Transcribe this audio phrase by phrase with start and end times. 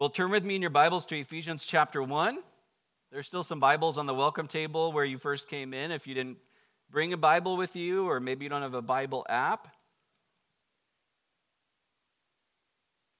[0.00, 2.38] Well, turn with me in your Bibles to Ephesians chapter 1.
[3.12, 6.14] There's still some Bibles on the welcome table where you first came in if you
[6.14, 6.38] didn't
[6.90, 9.68] bring a Bible with you, or maybe you don't have a Bible app.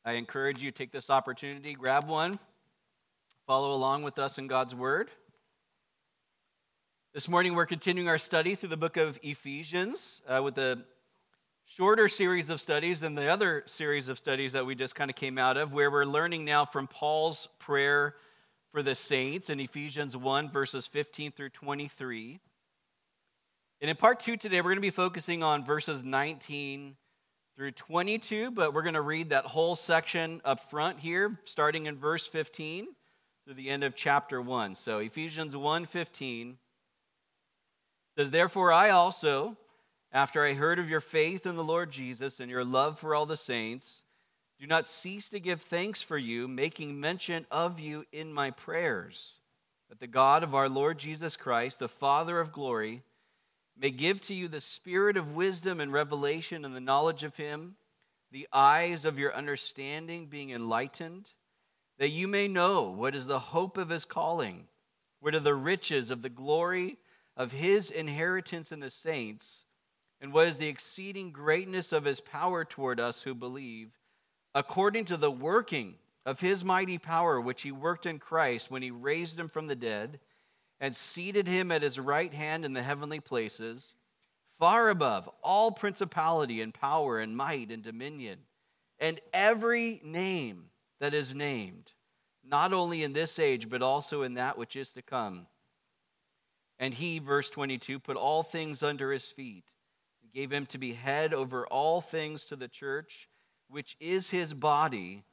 [0.07, 2.39] I encourage you to take this opportunity, grab one,
[3.47, 5.11] follow along with us in God's Word.
[7.13, 10.83] This morning, we're continuing our study through the book of Ephesians uh, with a
[11.71, 15.15] shorter series of studies than the other series of studies that we just kind of
[15.15, 18.17] came out of, where we're learning now from Paul's prayer
[18.73, 22.41] for the saints in Ephesians 1, verses 15 through 23.
[23.81, 26.97] And in part two today, we're going to be focusing on verses 19
[27.57, 31.97] through 22, but we're going to read that whole section up front here, starting in
[31.97, 32.89] verse 15
[33.45, 34.75] through the end of chapter 1.
[34.75, 36.57] So Ephesians 1 15
[38.19, 39.57] says, Therefore, I also,
[40.13, 43.27] after I heard of your faith in the Lord Jesus and your love for all
[43.27, 44.05] the saints,
[44.59, 49.41] do not cease to give thanks for you, making mention of you in my prayers,
[49.89, 53.03] that the God of our Lord Jesus Christ, the Father of glory,
[53.79, 57.77] may give to you the spirit of wisdom and revelation and the knowledge of him,
[58.31, 61.33] the eyes of your understanding being enlightened,
[61.99, 64.67] that you may know what is the hope of his calling,
[65.21, 66.99] what are the riches of the glory
[67.37, 69.65] of his inheritance in the saints,
[70.21, 73.99] and what is the exceeding greatness of his power toward us who believe,
[74.55, 75.95] according to the working
[76.27, 79.77] of his mighty power, which he worked in Christ when he raised him from the
[79.77, 80.21] dead
[80.81, 83.95] and seated him at his right hand in the heavenly places,
[84.59, 88.39] far above all principality and power and might and dominion,
[88.99, 90.65] and every name
[91.01, 91.93] that is named,
[92.45, 95.47] not only in this age, but also in that which is to come.
[96.79, 99.65] And he, verse 22, put all things under his feet,
[100.33, 103.29] gave him to be head over all things to the church,
[103.69, 105.25] which is his body,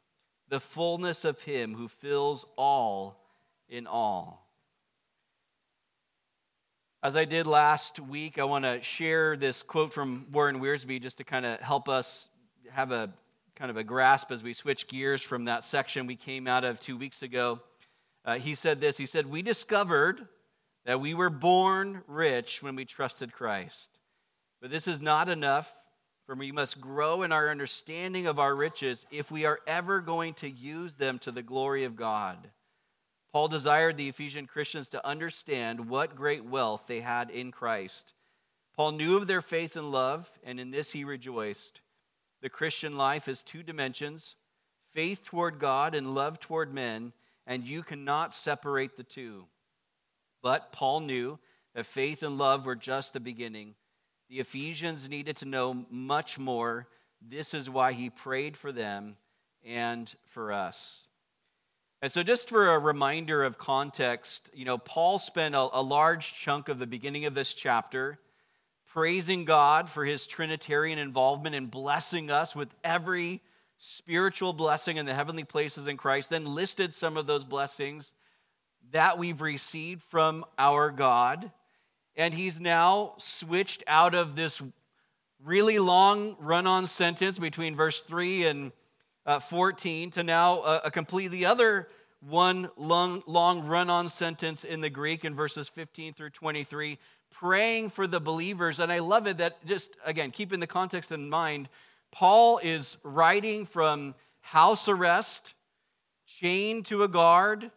[0.49, 3.23] the fullness of him who fills all
[3.69, 4.47] in all.
[7.03, 11.19] As I did last week, I want to share this quote from Warren Wiersbe just
[11.19, 12.29] to kind of help us
[12.69, 13.13] have a
[13.55, 16.79] kind of a grasp as we switch gears from that section we came out of
[16.79, 17.59] two weeks ago.
[18.23, 20.27] Uh, he said this He said, We discovered
[20.85, 23.96] that we were born rich when we trusted Christ.
[24.61, 25.73] But this is not enough,
[26.25, 30.33] for we must grow in our understanding of our riches if we are ever going
[30.35, 32.49] to use them to the glory of God.
[33.31, 38.13] Paul desired the Ephesian Christians to understand what great wealth they had in Christ.
[38.75, 41.81] Paul knew of their faith and love, and in this he rejoiced.
[42.41, 44.35] The Christian life is two dimensions
[44.93, 47.13] faith toward God and love toward men,
[47.45, 49.45] and you cannot separate the two.
[50.41, 51.37] But Paul knew
[51.75, 53.75] that faith and love were just the beginning.
[54.29, 56.87] The Ephesians needed to know much more.
[57.21, 59.15] This is why he prayed for them
[59.65, 61.07] and for us.
[62.01, 66.35] And so, just for a reminder of context, you know, Paul spent a, a, large
[66.35, 68.19] chunk of the beginning of this chapter
[68.85, 73.41] praising God for his Trinitarian involvement and blessing us with every
[73.77, 78.13] spiritual blessing in the heavenly places in Christ, then listed some of those blessings
[78.91, 81.51] that we've received from our God.
[82.17, 84.61] And he's now switched out of this
[85.43, 88.71] really long run on sentence between verse 3 and
[89.25, 91.87] uh, 14 to now a, a completely other
[92.21, 96.97] one long, long run on sentence in the Greek in verses 15 through 23,
[97.31, 98.79] praying for the believers.
[98.79, 101.69] And I love it that just, again, keeping the context in mind,
[102.11, 105.53] Paul is writing from house arrest,
[106.25, 107.69] chained to a guard,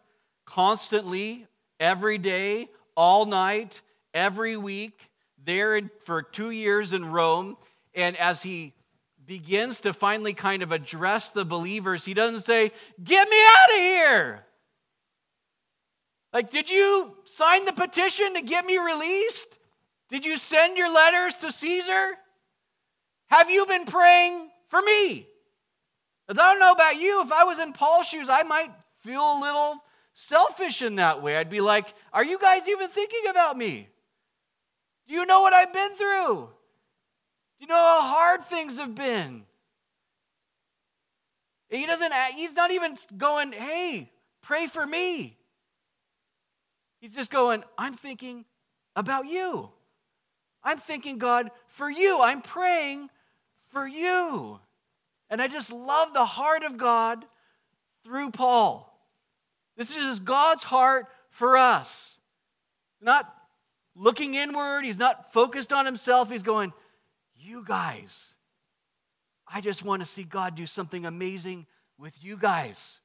[0.45, 1.45] constantly,
[1.79, 3.81] every day, all night,
[4.13, 5.09] every week,
[5.43, 7.57] there for two years in Rome.
[7.93, 8.73] And as he
[9.25, 12.71] begins to finally kind of address the believers, he doesn't say,
[13.03, 14.45] Get me out of here.
[16.33, 19.57] Like, did you sign the petition to get me released?
[20.09, 22.17] Did you send your letters to Caesar?
[23.27, 25.27] Have you been praying for me?
[26.29, 27.21] I don't know about you.
[27.21, 29.83] If I was in Paul's shoes, I might feel a little
[30.13, 31.37] selfish in that way.
[31.37, 33.89] I'd be like, Are you guys even thinking about me?
[35.11, 36.35] Do you know what I've been through?
[36.37, 39.43] Do you know how hard things have been?
[41.69, 44.09] He doesn't, he's not even going, Hey,
[44.41, 45.37] pray for me.
[47.01, 48.45] He's just going, I'm thinking
[48.95, 49.71] about you.
[50.63, 52.21] I'm thinking, God, for you.
[52.21, 53.09] I'm praying
[53.67, 54.61] for you.
[55.29, 57.25] And I just love the heart of God
[58.05, 58.97] through Paul.
[59.75, 62.17] This is God's heart for us.
[63.01, 63.40] Not
[63.95, 66.31] looking inward, he's not focused on himself.
[66.31, 66.73] He's going,
[67.35, 68.35] You guys,
[69.47, 71.65] I just want to see God do something amazing
[71.97, 72.99] with you guys.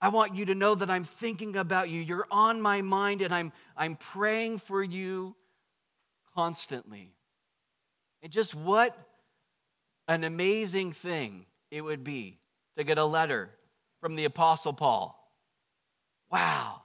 [0.00, 2.00] I want you to know that I'm thinking about you.
[2.00, 5.34] You're on my mind, and I'm, I'm praying for you
[6.36, 7.14] constantly.
[8.22, 8.96] And just what
[10.06, 12.38] an amazing thing it would be
[12.76, 13.50] to get a letter
[14.00, 15.14] from the Apostle Paul.
[16.30, 16.82] Wow.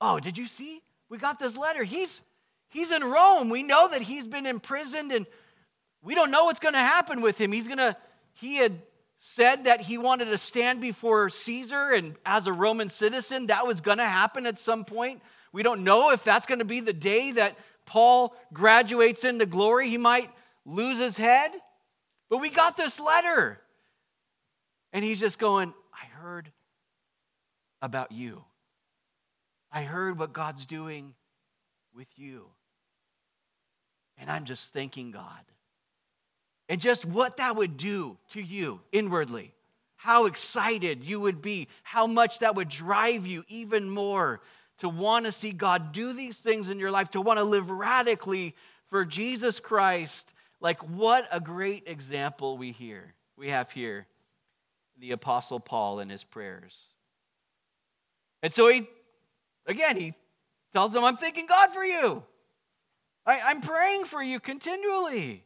[0.00, 0.82] Oh, did you see?
[1.08, 1.84] We got this letter.
[1.84, 2.22] He's,
[2.68, 3.48] he's in Rome.
[3.48, 5.26] We know that he's been imprisoned and
[6.02, 7.52] we don't know what's going to happen with him.
[7.52, 7.96] He's going to,
[8.34, 8.82] he had
[9.16, 13.80] said that he wanted to stand before Caesar, and as a Roman citizen, that was
[13.80, 15.22] going to happen at some point.
[15.52, 17.56] We don't know if that's going to be the day that
[17.86, 19.88] Paul graduates into glory.
[19.88, 20.30] He might
[20.66, 21.52] lose his head.
[22.28, 23.60] But we got this letter.
[24.92, 26.50] And he's just going, I heard
[27.80, 28.44] about you.
[29.74, 31.14] I heard what God's doing
[31.94, 32.46] with you.
[34.16, 35.44] And I'm just thanking God
[36.68, 39.52] and just what that would do to you inwardly.
[39.96, 44.40] How excited you would be, how much that would drive you even more
[44.78, 47.70] to want to see God do these things in your life, to want to live
[47.70, 48.54] radically
[48.88, 50.32] for Jesus Christ.
[50.60, 54.06] Like, what a great example we hear we have here
[55.00, 56.94] the Apostle Paul in his prayers.
[58.42, 58.86] And so he,
[59.66, 60.14] again, he
[60.72, 62.22] tells them, I'm thanking God for you.
[63.26, 65.44] I, am praying for you continually.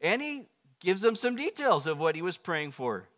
[0.00, 0.46] And he
[0.80, 3.08] gives them some details of what he was praying for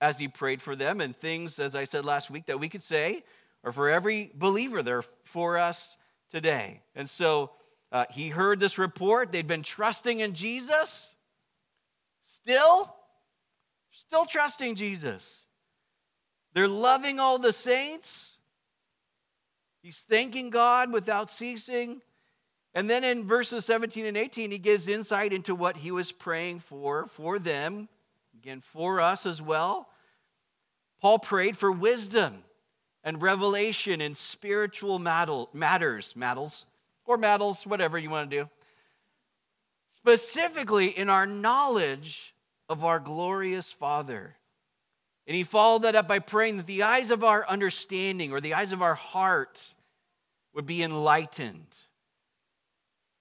[0.00, 2.84] as he prayed for them, and things, as I said last week, that we could
[2.84, 3.24] say
[3.64, 4.82] are for every believer.
[4.82, 5.96] They're for us
[6.30, 6.82] today.
[6.94, 7.50] And so
[7.90, 9.32] uh, he heard this report.
[9.32, 11.16] They'd been trusting in Jesus.
[12.22, 12.94] Still,
[13.90, 15.46] still trusting Jesus.
[16.54, 18.37] They're loving all the saints.
[19.88, 22.02] He's thanking God without ceasing.
[22.74, 26.58] And then in verses 17 and 18, he gives insight into what he was praying
[26.58, 27.88] for, for them,
[28.38, 29.88] again, for us as well.
[31.00, 32.44] Paul prayed for wisdom
[33.02, 35.46] and revelation in spiritual matters,
[36.14, 36.66] matters,
[37.06, 38.50] or matters, whatever you want to do.
[39.88, 42.34] Specifically in our knowledge
[42.68, 44.36] of our glorious Father.
[45.26, 48.52] And he followed that up by praying that the eyes of our understanding or the
[48.52, 49.74] eyes of our heart
[50.58, 51.76] would be enlightened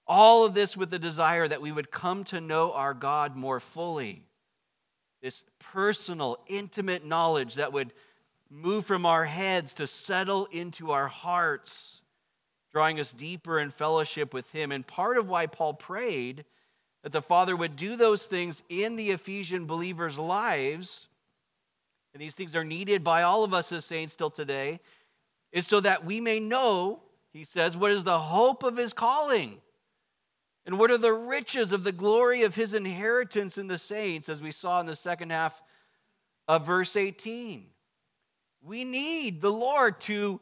[0.08, 3.60] all of this with the desire that we would come to know our God more
[3.60, 4.24] fully.
[5.22, 7.94] This personal, intimate knowledge that would
[8.50, 12.02] move from our heads to settle into our hearts,
[12.72, 14.72] drawing us deeper in fellowship with Him.
[14.72, 16.44] And part of why Paul prayed
[17.04, 21.08] that the Father would do those things in the Ephesian believers' lives,
[22.16, 24.80] and these things are needed by all of us as saints still today,
[25.52, 27.04] is so that we may know,
[27.38, 29.62] he says, what is the hope of His calling?
[30.68, 34.42] And what are the riches of the glory of his inheritance in the saints, as
[34.42, 35.62] we saw in the second half
[36.46, 37.68] of verse 18?
[38.62, 40.42] We need the Lord to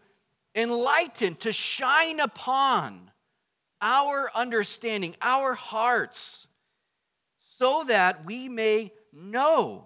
[0.56, 3.12] enlighten, to shine upon
[3.84, 6.48] our understanding, our hearts,
[7.38, 9.86] so that we may know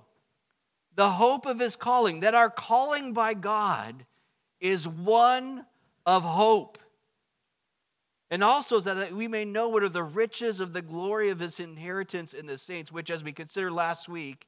[0.95, 4.05] the hope of his calling, that our calling by God
[4.61, 5.65] is one
[6.05, 6.77] of hope
[8.31, 11.39] and also so that we may know what are the riches of the glory of
[11.39, 14.47] his inheritance in the saints, which, as we considered last week,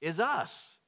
[0.00, 0.78] is us.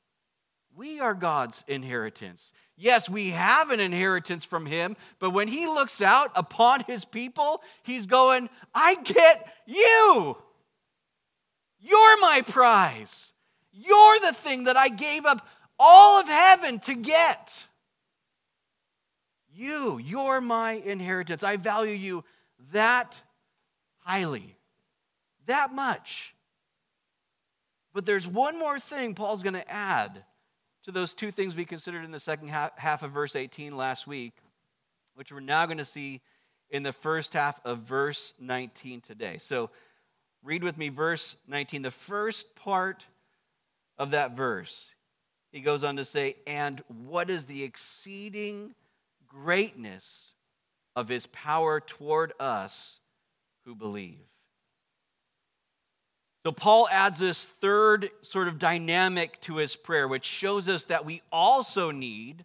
[0.77, 2.53] We are God's inheritance.
[2.77, 7.63] Yes, we have an inheritance from him, but when he looks out upon his people,
[7.85, 10.37] he's going, I get you.
[11.81, 13.33] You're my prize.
[13.73, 15.47] You're the thing that I gave up
[15.79, 17.67] all of heaven to get.
[19.55, 21.43] You, you're my inheritance.
[21.43, 22.25] I value you
[22.73, 23.21] that
[23.99, 24.57] highly,
[25.47, 26.35] that much.
[27.93, 30.25] But there's one more thing Paul's going to add
[30.85, 34.35] to those two things we considered in the second half of verse 18 last week,
[35.15, 36.21] which we're now going to see
[36.71, 39.39] in the first half of verse 19 today.
[39.39, 39.71] So
[40.43, 43.07] read with me verse 19, the first part
[43.97, 44.93] of that verse.
[45.53, 48.75] He goes on to say, And what is the exceeding
[49.43, 50.35] greatness
[50.95, 53.01] of his power toward us
[53.65, 54.27] who believe.
[56.45, 61.07] So, Paul adds this third sort of dynamic to his prayer, which shows us that
[61.07, 62.45] we also need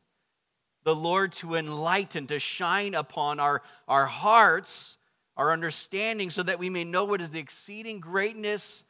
[0.83, 4.95] the Lord to enlighten, to shine upon our, our hearts,
[5.35, 8.85] our understanding, so that we may know what is the exceeding greatness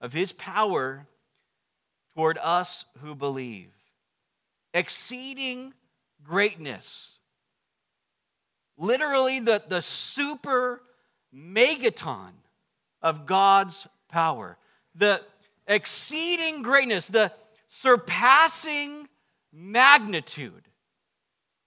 [0.00, 1.06] of his power
[2.14, 3.72] toward us who believe.
[4.72, 5.74] Exceeding
[6.22, 7.18] greatness
[8.76, 10.82] literally the, the super
[11.34, 12.32] megaton
[13.02, 14.56] of God's power,
[14.94, 15.20] the
[15.66, 17.32] exceeding greatness, the
[17.68, 19.08] surpassing
[19.52, 20.68] magnitude.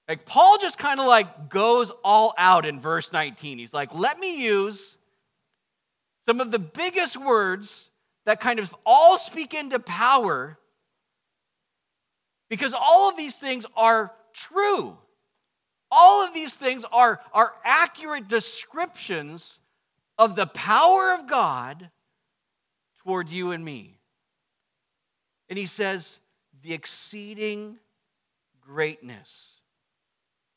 [0.07, 3.57] Like Paul just kind of like goes all out in verse 19.
[3.57, 4.97] He's like, let me use
[6.25, 7.89] some of the biggest words
[8.25, 10.57] that kind of all speak into power
[12.49, 14.97] because all of these things are true.
[15.91, 19.59] All of these things are, are accurate descriptions
[20.17, 21.89] of the power of God
[23.03, 23.97] toward you and me.
[25.49, 26.19] And he says,
[26.61, 27.77] the exceeding
[28.61, 29.61] greatness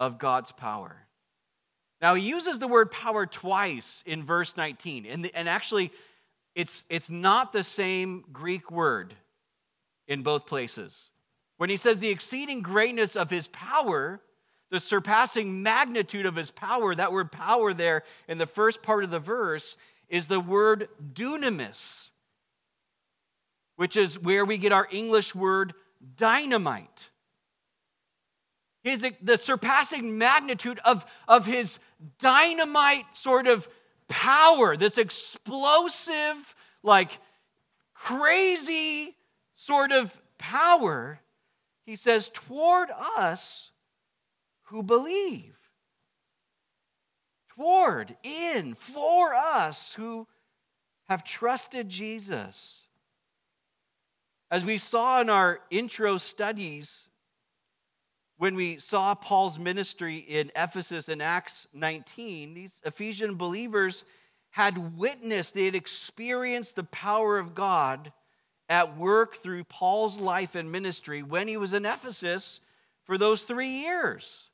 [0.01, 0.97] of God's power.
[2.01, 5.07] Now, he uses the word power twice in verse 19.
[5.07, 5.93] And, the, and actually,
[6.55, 9.15] it's, it's not the same Greek word
[10.09, 11.11] in both places.
[11.59, 14.21] When he says the exceeding greatness of his power,
[14.71, 19.11] the surpassing magnitude of his power, that word power there in the first part of
[19.11, 19.77] the verse
[20.09, 22.11] is the word dunamis,
[23.77, 25.75] which is where we get our English word
[26.17, 27.11] dynamite.
[28.83, 31.79] His, the surpassing magnitude of, of his
[32.19, 33.69] dynamite sort of
[34.09, 37.19] power, this explosive, like
[37.93, 39.17] crazy
[39.53, 41.21] sort of power,
[41.85, 43.71] he says, toward us
[44.71, 45.57] who believe.
[47.57, 50.29] Toward, in, for us who
[51.09, 52.87] have trusted Jesus.
[54.49, 57.11] As we saw in our intro studies,
[58.39, 64.05] when we saw Paul's ministry in Ephesus in Acts 19, these Ephesian believers
[64.51, 68.13] had witnessed, they had experienced the power of God
[68.69, 72.61] at work through Paul's life and ministry when he was in Ephesus
[73.03, 74.51] for those three years.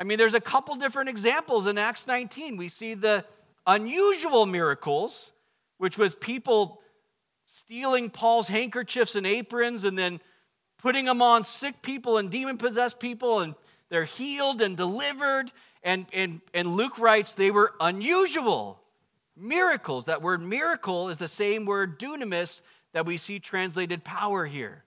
[0.00, 2.56] I mean, there's a couple different examples in Acts 19.
[2.56, 3.22] We see the
[3.66, 5.30] unusual miracles,
[5.76, 6.80] which was people
[7.44, 10.20] stealing Paul's handkerchiefs and aprons and then
[10.78, 13.54] putting them on sick people and demon possessed people, and
[13.90, 15.52] they're healed and delivered.
[15.82, 18.80] And, and, and Luke writes they were unusual
[19.36, 20.06] miracles.
[20.06, 22.62] That word miracle is the same word dunamis
[22.94, 24.82] that we see translated power here.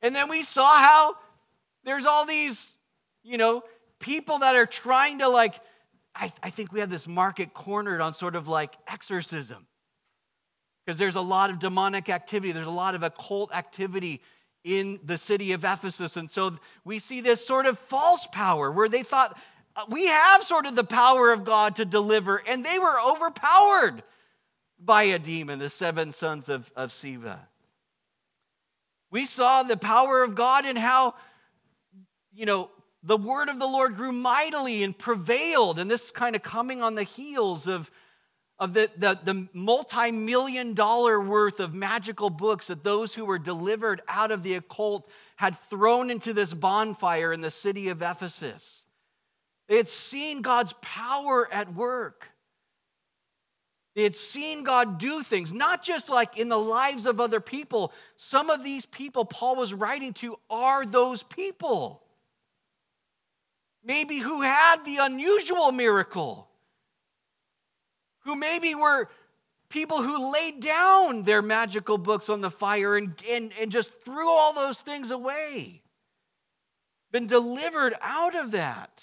[0.00, 1.16] And then we saw how
[1.84, 2.76] there's all these,
[3.22, 3.62] you know,
[4.04, 5.54] people that are trying to like,
[6.14, 9.66] I, I think we have this market cornered on sort of like exorcism.
[10.84, 14.20] Because there's a lot of demonic activity, there's a lot of occult activity
[14.62, 16.18] in the city of Ephesus.
[16.18, 16.52] And so
[16.84, 19.38] we see this sort of false power where they thought,
[19.74, 24.02] uh, we have sort of the power of God to deliver, and they were overpowered
[24.78, 27.38] by a demon, the seven sons of, of Sceva.
[29.10, 31.14] We saw the power of God and how,
[32.34, 32.68] you know,
[33.04, 35.78] the word of the Lord grew mightily and prevailed.
[35.78, 37.90] And this kind of coming on the heels of,
[38.58, 43.38] of the, the, the multi million dollar worth of magical books that those who were
[43.38, 48.86] delivered out of the occult had thrown into this bonfire in the city of Ephesus.
[49.68, 52.28] They had seen God's power at work.
[53.94, 57.92] They had seen God do things, not just like in the lives of other people.
[58.16, 62.03] Some of these people Paul was writing to are those people
[63.84, 66.48] maybe who had the unusual miracle,
[68.20, 69.08] who maybe were
[69.68, 74.30] people who laid down their magical books on the fire and, and, and just threw
[74.30, 75.82] all those things away,
[77.12, 79.02] been delivered out of that,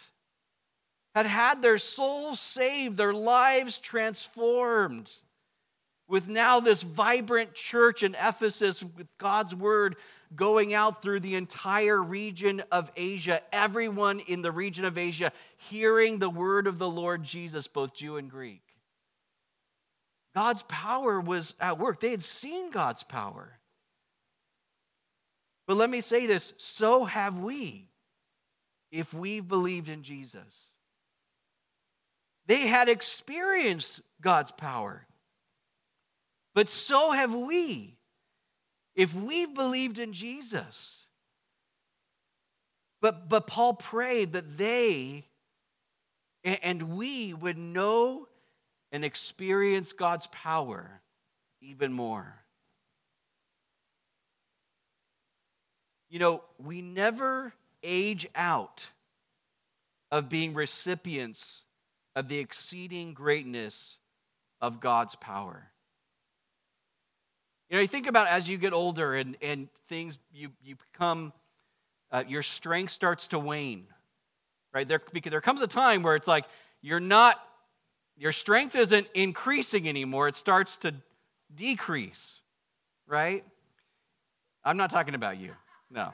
[1.14, 5.12] had had their souls saved, their lives transformed.
[6.12, 9.96] With now this vibrant church in Ephesus with God's word
[10.36, 16.20] going out through the entire region of Asia, everyone in the region of Asia hearing
[16.20, 18.62] the word of the Lord Jesus, both Jew and Greek.
[20.36, 22.02] God's power was at work.
[22.02, 23.58] They had seen God's power.
[25.66, 27.88] But let me say this so have we
[28.92, 30.72] if we've believed in Jesus.
[32.48, 35.08] They had experienced God's power,
[36.54, 37.98] but so have we
[38.96, 41.08] if we've believed in Jesus.
[43.02, 45.26] But, but Paul prayed that they
[46.44, 48.28] and we would know
[48.92, 51.02] and experience God's power
[51.62, 52.42] even more.
[56.10, 57.54] You know, we never
[57.84, 58.90] age out
[60.12, 61.64] of being recipients
[62.16, 63.98] of the exceeding greatness
[64.60, 65.72] of God's power.
[67.72, 71.32] You know, you think about as you get older and, and things, you, you become,
[72.12, 73.86] uh, your strength starts to wane,
[74.74, 74.86] right?
[74.86, 76.44] There, because there comes a time where it's like
[76.82, 77.42] you're not,
[78.18, 80.94] your strength isn't increasing anymore, it starts to
[81.56, 82.42] decrease,
[83.08, 83.46] right?
[84.66, 85.54] I'm not talking about you,
[85.90, 86.12] no.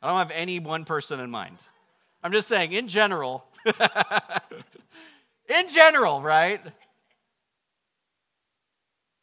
[0.00, 1.56] I don't have any one person in mind.
[2.22, 3.44] I'm just saying, in general,
[5.48, 6.60] in general, right?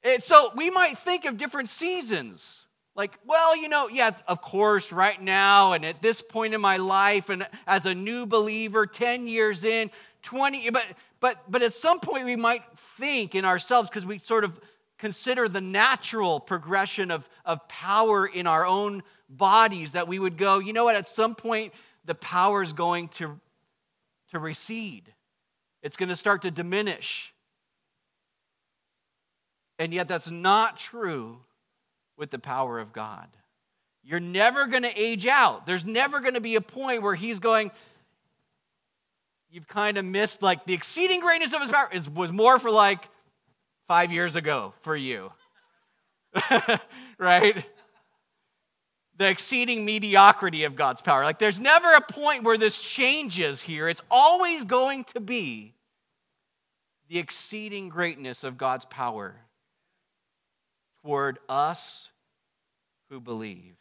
[0.08, 2.66] And so we might think of different seasons.
[2.96, 6.78] Like, well, you know, yeah, of course, right now and at this point in my
[6.78, 9.92] life, and as a new believer, 10 years in,
[10.24, 10.84] 20, but
[11.20, 14.60] but but at some point we might think in ourselves, because we sort of
[14.98, 20.60] consider the natural progression of, of power in our own bodies, that we would go,
[20.60, 21.74] you know what, at some point
[22.06, 23.40] the power is going to,
[24.32, 25.14] to recede.
[25.84, 27.34] It's going to start to diminish.
[29.80, 31.38] And yet, that's not true
[32.18, 33.28] with the power of God.
[34.04, 35.66] You're never going to age out.
[35.66, 37.72] There's never going to be a point where He's going,
[39.50, 42.70] You've kind of missed, like, the exceeding greatness of His power is, was more for
[42.70, 43.08] like
[43.88, 45.32] five years ago for you.
[47.18, 47.66] right?
[49.18, 51.24] The exceeding mediocrity of God's power.
[51.24, 53.88] Like, there's never a point where this changes here.
[53.88, 55.74] It's always going to be
[57.10, 59.36] the exceeding greatness of God's power
[61.08, 62.10] toward us
[63.10, 63.78] who believe.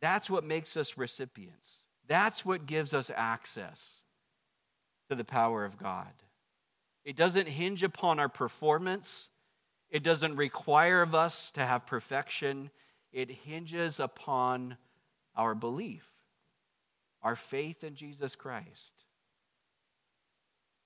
[0.00, 1.84] That's what makes us recipients.
[2.08, 4.02] That's what gives us access
[5.10, 6.12] to the power of God.
[7.04, 9.28] It doesn't hinge upon our performance,
[9.90, 12.70] it doesn't require of us to have perfection.
[13.12, 14.78] It hinges upon
[15.36, 16.08] our belief,
[17.22, 19.01] our faith in Jesus Christ.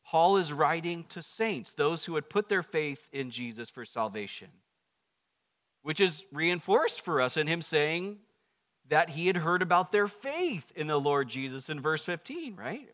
[0.07, 4.49] Paul is writing to saints, those who had put their faith in Jesus for salvation,
[5.83, 8.19] which is reinforced for us in him saying
[8.89, 12.89] that he had heard about their faith in the Lord Jesus in verse 15, right?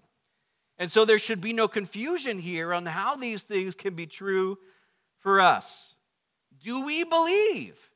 [0.79, 4.59] And so there should be no confusion here on how these things can be true
[5.19, 5.95] for us.
[6.63, 7.91] Do we believe?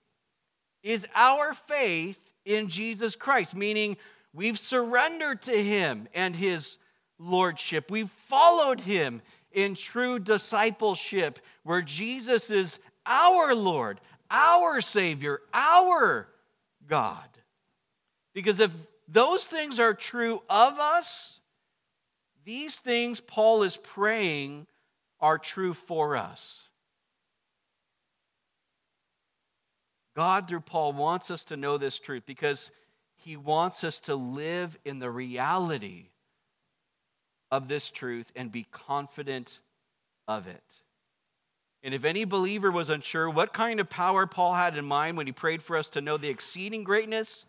[0.82, 3.96] Is our faith in Jesus Christ, meaning
[4.34, 6.76] we've surrendered to him and his
[7.18, 7.90] lordship.
[7.90, 14.00] We've followed him in true discipleship, where Jesus is our Lord,
[14.30, 16.28] our Savior, our
[16.86, 17.28] God.
[18.34, 18.72] Because if
[19.08, 21.40] those things are true of us,
[22.44, 24.66] these things Paul is praying
[25.20, 26.68] are true for us.
[30.14, 32.70] God, through Paul, wants us to know this truth because
[33.16, 36.08] he wants us to live in the reality
[37.50, 39.60] of this truth and be confident
[40.26, 40.80] of it.
[41.82, 45.26] And if any believer was unsure what kind of power Paul had in mind when
[45.26, 47.46] he prayed for us to know the exceeding greatness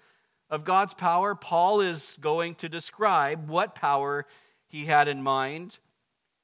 [0.49, 4.27] of God's power, Paul is going to describe what power
[4.67, 5.79] he had in mind,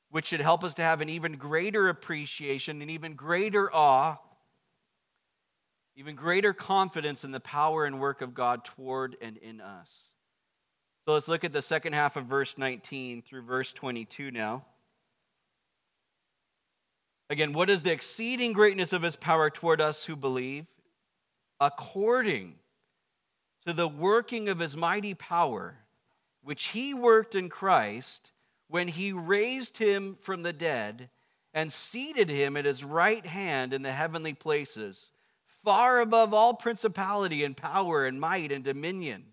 [0.10, 4.18] which should help us to have an even greater appreciation, an even greater awe,
[5.96, 10.13] even greater confidence in the power and work of God toward and in us.
[11.06, 14.64] So let's look at the second half of verse 19 through verse 22 now.
[17.30, 20.66] Again, what is the exceeding greatness of his power toward us who believe?
[21.60, 22.56] According
[23.66, 25.76] to the working of his mighty power,
[26.42, 28.32] which he worked in Christ
[28.70, 31.10] when he raised him from the dead
[31.54, 35.12] and seated him at his right hand in the heavenly places,
[35.66, 39.33] far above all principality and power and might and dominion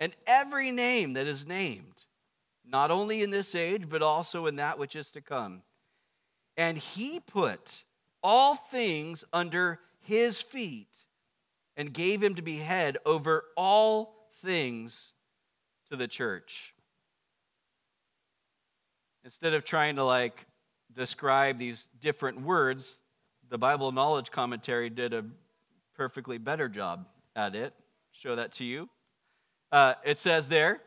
[0.00, 2.06] and every name that is named,
[2.64, 5.62] not only in this age, but also in that which is to come.
[6.56, 7.84] And he put
[8.22, 11.04] all things under his feet
[11.76, 15.12] and gave him to be head over all things
[15.90, 16.74] to the church.
[19.22, 20.46] Instead of trying to like
[20.94, 23.00] describe these different words,
[23.50, 25.24] the Bible Knowledge Commentary did a
[25.94, 27.74] perfectly better job at it.
[28.12, 28.88] Show that to you.
[29.72, 30.80] Uh, it says there,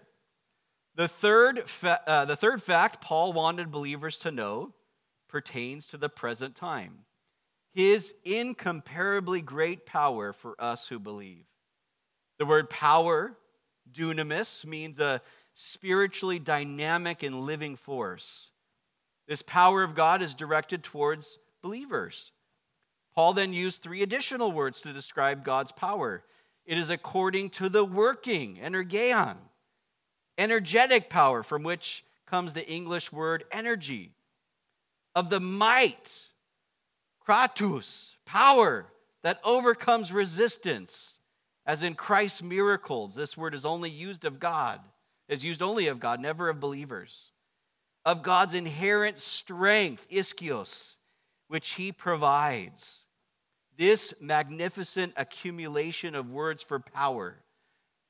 [0.95, 4.73] the third, fa- uh, the third fact Paul wanted believers to know
[5.27, 7.05] pertains to the present time
[7.73, 11.45] his incomparably great power for us who believe.
[12.37, 13.35] The word power,
[13.91, 15.21] dunamis, means a
[15.53, 18.51] spiritually dynamic and living force.
[19.27, 22.31] This power of God is directed towards believers.
[23.15, 26.23] Paul then used three additional words to describe God's power
[26.65, 29.37] it is according to the working, energeon,
[30.37, 34.11] energetic power, from which comes the English word energy,
[35.15, 36.29] of the might,
[37.27, 38.87] kratos, power
[39.21, 41.19] that overcomes resistance,
[41.65, 43.15] as in Christ's miracles.
[43.15, 44.79] This word is only used of God,
[45.29, 47.31] is used only of God, never of believers.
[48.05, 50.97] Of God's inherent strength, ischios,
[51.47, 53.05] which he provides
[53.77, 57.37] this magnificent accumulation of words for power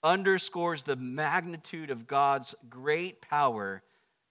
[0.03, 3.81] underscores the magnitude of God's great power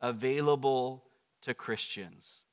[0.01, 1.05] available
[1.43, 2.45] to Christians.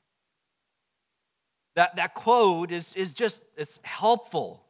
[1.75, 4.63] That, that quote is, is just it's helpful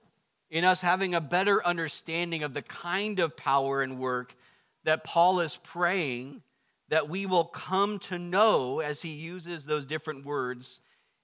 [0.49, 4.35] in us having a better understanding of the kind of power and work
[4.83, 6.41] that Paul is praying
[6.89, 10.81] that we will come to know as he uses those different words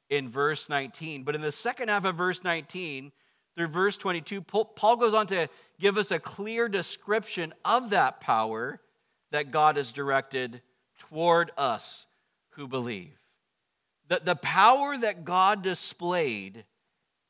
[0.09, 1.23] in verse 19.
[1.23, 3.11] But in the second half of verse 19
[3.55, 5.47] through verse 22, Paul goes on to
[5.79, 8.79] give us a clear description of that power
[9.31, 10.61] that God has directed
[10.99, 12.05] toward us
[12.51, 13.17] who believe.
[14.07, 16.65] The, the power that God displayed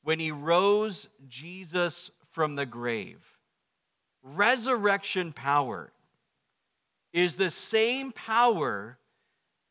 [0.04, 3.24] when he rose Jesus from the grave.
[4.22, 5.92] Resurrection power
[7.14, 8.98] is the same power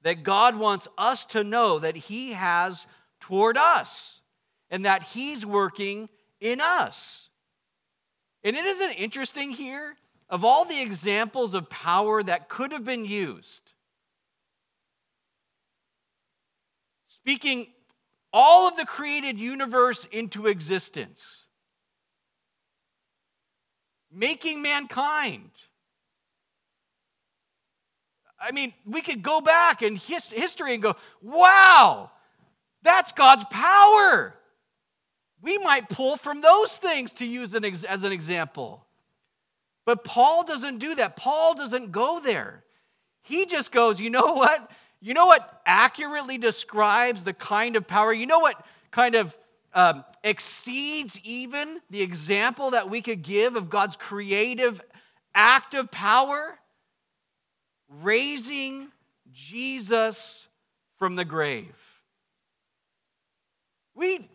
[0.05, 2.87] that God wants us to know that he has
[3.21, 4.21] toward us
[4.71, 6.09] and that he's working
[6.41, 7.29] in us.
[8.45, 9.97] And it isn't interesting here
[10.29, 13.73] of all the examples of power that could have been used.
[17.07, 17.69] Speaking
[18.31, 21.47] all of the created universe into existence,
[24.13, 25.51] making mankind.
[28.45, 32.11] I mean, we could go back in history and go, wow,
[32.83, 34.35] that's God's power.
[35.41, 38.85] We might pull from those things to use an ex- as an example.
[39.87, 41.17] But Paul doesn't do that.
[41.17, 42.65] Paul doesn't go there.
[43.23, 44.71] He just goes, you know what?
[45.01, 48.13] You know what accurately describes the kind of power?
[48.13, 49.37] You know what kind of
[49.73, 54.83] um, exceeds even the example that we could give of God's creative
[55.35, 56.59] act of power?
[58.03, 58.89] Raising
[59.33, 60.49] Jesus
[60.97, 61.77] from the grave.
[63.95, 64.29] We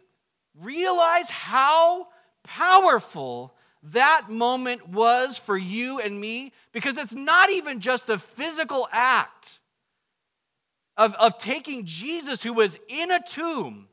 [0.59, 2.07] realize how
[2.43, 8.87] powerful that moment was for you and me because it's not even just a physical
[8.91, 9.59] act
[10.97, 13.87] of, of taking Jesus, who was in a tomb,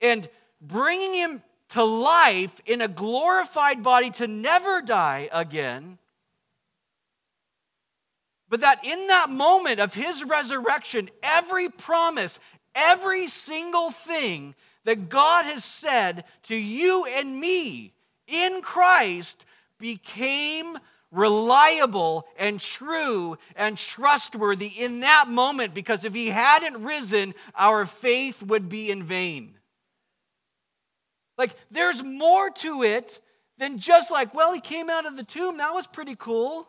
[0.00, 0.28] and
[0.60, 5.98] bringing him to life in a glorified body to never die again.
[8.54, 12.38] But that in that moment of his resurrection, every promise,
[12.72, 17.94] every single thing that God has said to you and me
[18.28, 19.44] in Christ
[19.80, 20.78] became
[21.10, 28.40] reliable and true and trustworthy in that moment because if he hadn't risen, our faith
[28.40, 29.56] would be in vain.
[31.36, 33.18] Like, there's more to it
[33.58, 35.56] than just like, well, he came out of the tomb.
[35.56, 36.68] That was pretty cool.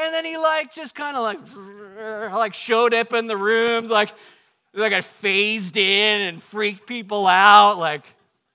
[0.00, 4.14] And then he like just kind of like like showed up in the rooms, like
[4.72, 7.78] like I phased in and freaked people out.
[7.78, 8.04] Like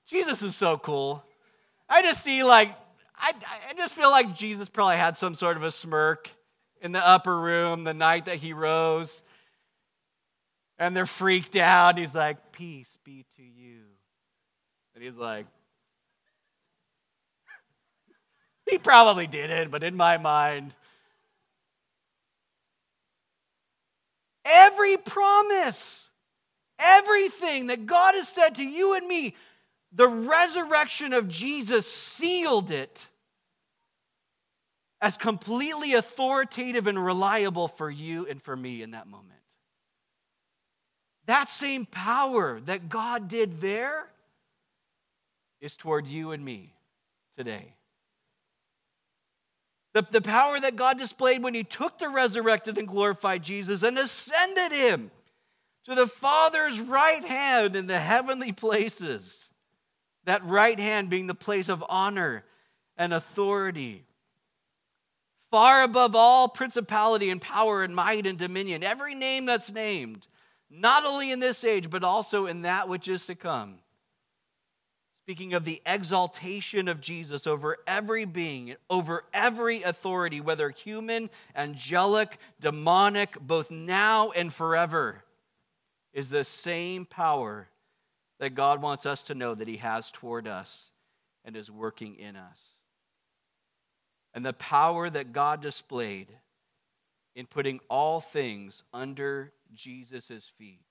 [0.08, 1.24] Jesus is so cool.
[1.88, 2.76] I just see like
[3.18, 3.34] I,
[3.70, 6.30] I just feel like Jesus probably had some sort of a smirk
[6.82, 9.24] in the upper room the night that he rose.
[10.78, 11.98] And they're freaked out.
[11.98, 13.82] He's like, Peace be to you.
[14.94, 15.46] And he's like,
[18.70, 20.74] He probably did it, but in my mind,
[24.46, 26.10] every promise,
[26.80, 29.36] everything that God has said to you and me,
[29.92, 33.08] the resurrection of Jesus sealed it
[35.02, 39.32] as completely authoritative and reliable for you and for me in that moment.
[41.28, 44.08] That same power that God did there
[45.62, 46.74] is toward you and me
[47.38, 47.75] today.
[49.96, 53.98] The, the power that God displayed when He took the resurrected and glorified Jesus and
[53.98, 55.10] ascended Him
[55.86, 59.50] to the Father's right hand in the heavenly places
[60.26, 62.44] that right hand being the place of honor
[62.98, 64.04] and authority.
[65.50, 70.28] Far above all principality and power and might and dominion, every name that's named,
[70.70, 73.76] not only in this age, but also in that which is to come.
[75.26, 82.38] Speaking of the exaltation of Jesus over every being, over every authority, whether human, angelic,
[82.60, 85.24] demonic, both now and forever,
[86.14, 87.70] is the same power
[88.38, 90.92] that God wants us to know that He has toward us
[91.44, 92.76] and is working in us.
[94.36, 96.28] And the power that God displayed
[97.36, 100.82] in putting all things under Jesus' feet.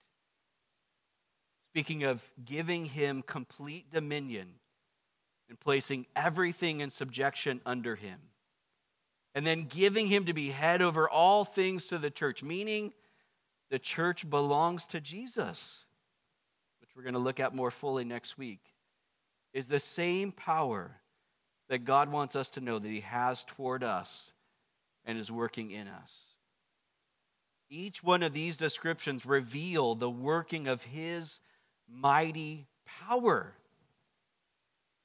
[1.74, 4.54] Speaking of giving him complete dominion
[5.48, 8.18] and placing everything in subjection under him.
[9.34, 12.92] And then giving him to be head over all things to the church, meaning
[13.70, 15.84] the church belongs to Jesus
[16.84, 18.60] which we're going to look at more fully next week,
[19.54, 21.00] is the same power
[21.70, 24.32] that God wants us to know that He has toward us
[25.06, 26.36] and is working in us.
[27.70, 31.40] Each one of these descriptions reveal the working of His
[31.88, 33.54] mighty power.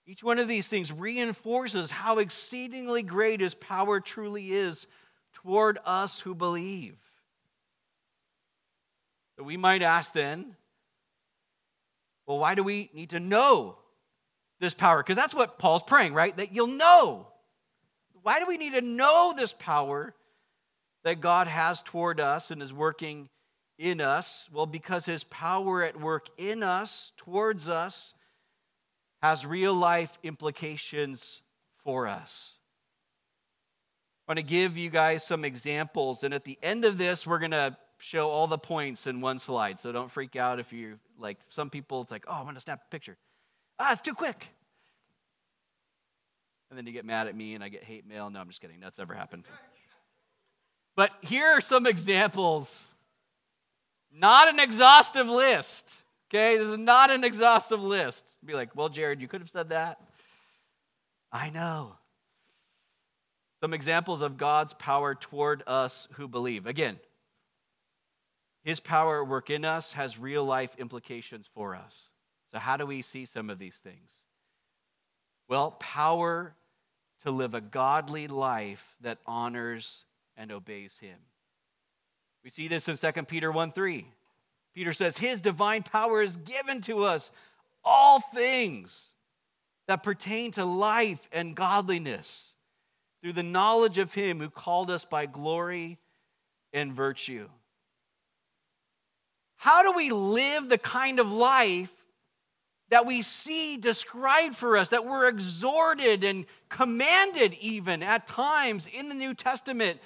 [0.06, 4.88] Each one of these things reinforces how exceedingly great His power truly is
[5.34, 6.98] toward us who believe.
[9.38, 10.56] So we might ask then,
[12.26, 13.78] well, why do we need to know
[14.60, 15.02] this power?
[15.02, 16.36] Because that's what Paul's praying, right?
[16.36, 17.28] That you'll know.
[18.22, 20.14] Why do we need to know this power
[21.04, 23.30] that God has toward us and is working
[23.80, 24.48] in us?
[24.54, 28.14] Well, because his power at work in us, towards us,
[29.24, 31.42] has real life implications
[31.84, 32.60] for us.
[34.28, 37.40] I want to give you guys some examples, and at the end of this, we're
[37.40, 39.80] going to show all the points in one slide.
[39.80, 42.62] So don't freak out if you like some people, it's like, oh, I want to
[42.62, 43.18] snap a picture.
[43.80, 44.48] Ah, it's too quick.
[46.70, 48.30] And then you get mad at me and I get hate mail.
[48.30, 48.80] No, I'm just kidding.
[48.80, 49.46] That's never happened.
[50.96, 52.86] But here are some examples.
[54.12, 56.02] Not an exhaustive list.
[56.30, 58.36] Okay, this is not an exhaustive list.
[58.46, 60.00] Be like, well, Jared, you could have said that.
[61.32, 61.96] I know.
[63.62, 66.66] Some examples of God's power toward us who believe.
[66.66, 67.00] Again,
[68.64, 72.12] his power work in us has real life implications for us.
[72.52, 74.24] So, how do we see some of these things?
[75.48, 76.56] Well, power
[77.24, 80.06] to live a godly life that honors
[80.38, 81.18] and obeys him.
[82.44, 84.06] We see this in 2 Peter 1 3.
[84.74, 87.32] Peter says, His divine power is given to us
[87.84, 89.14] all things
[89.88, 92.56] that pertain to life and godliness
[93.22, 95.98] through the knowledge of Him who called us by glory
[96.72, 97.50] and virtue.
[99.58, 101.92] How do we live the kind of life
[102.90, 109.10] that we see described for us, that we're exhorted and commanded, even at times in
[109.10, 110.00] the New Testament,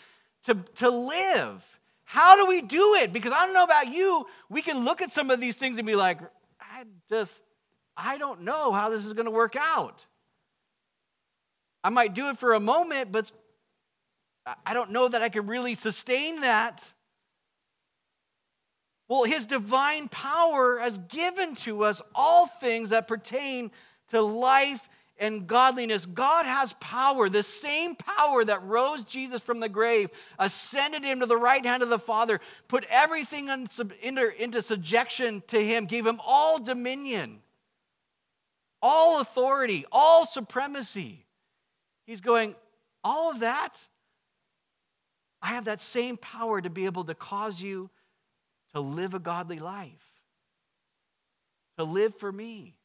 [0.45, 1.79] to, to live?
[2.13, 3.11] How do we do it?
[3.11, 5.87] Because I don't know about you, we can look at some of these things and
[5.87, 6.19] be like,
[6.61, 7.43] I just,
[7.97, 10.05] I don't know how this is going to work out.
[11.83, 13.31] I might do it for a moment, but
[14.63, 16.87] I don't know that I can really sustain that.
[19.07, 23.71] Well, his divine power has given to us all things that pertain
[24.09, 24.87] to life
[25.19, 26.05] and godliness.
[26.05, 31.25] God has power, the same power that rose Jesus from the grave, ascended him to
[31.25, 36.59] the right hand of the Father, put everything into subjection to him, gave him all
[36.59, 37.39] dominion,
[38.81, 41.25] all authority, all supremacy.
[42.05, 42.55] He's going,
[43.03, 43.87] all of that,
[45.41, 47.89] I have that same power to be able to cause you
[48.73, 50.21] to live a godly life,
[51.77, 52.75] to live for me.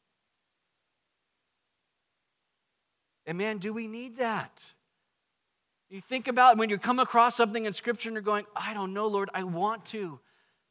[3.29, 4.71] And man, do we need that?
[5.91, 8.91] You think about when you come across something in Scripture and you're going, I don't
[8.91, 10.19] know, Lord, I want to,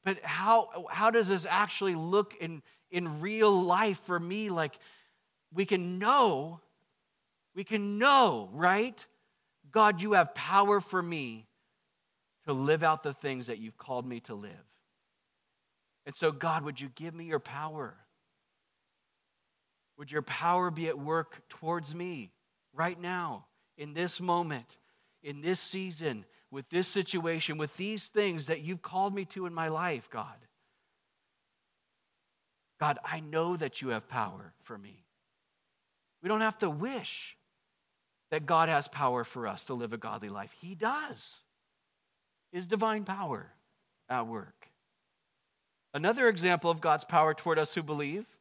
[0.04, 4.50] but how, how does this actually look in, in real life for me?
[4.50, 4.76] Like,
[5.54, 6.58] we can know,
[7.54, 9.06] we can know, right?
[9.70, 11.46] God, you have power for me
[12.48, 14.50] to live out the things that you've called me to live.
[16.06, 17.94] And so, God, would you give me your power?
[19.96, 22.32] Would your power be at work towards me
[22.78, 24.78] right now, in this moment,
[25.22, 29.52] in this season, with this situation, with these things that you've called me to in
[29.52, 30.36] my life, God?
[32.80, 35.04] God, I know that you have power for me.
[36.22, 37.36] We don't have to wish
[38.30, 40.54] that God has power for us to live a godly life.
[40.60, 41.42] He does.
[42.52, 43.52] His divine power
[44.08, 44.68] at work.
[45.94, 48.36] Another example of God's power toward us who believe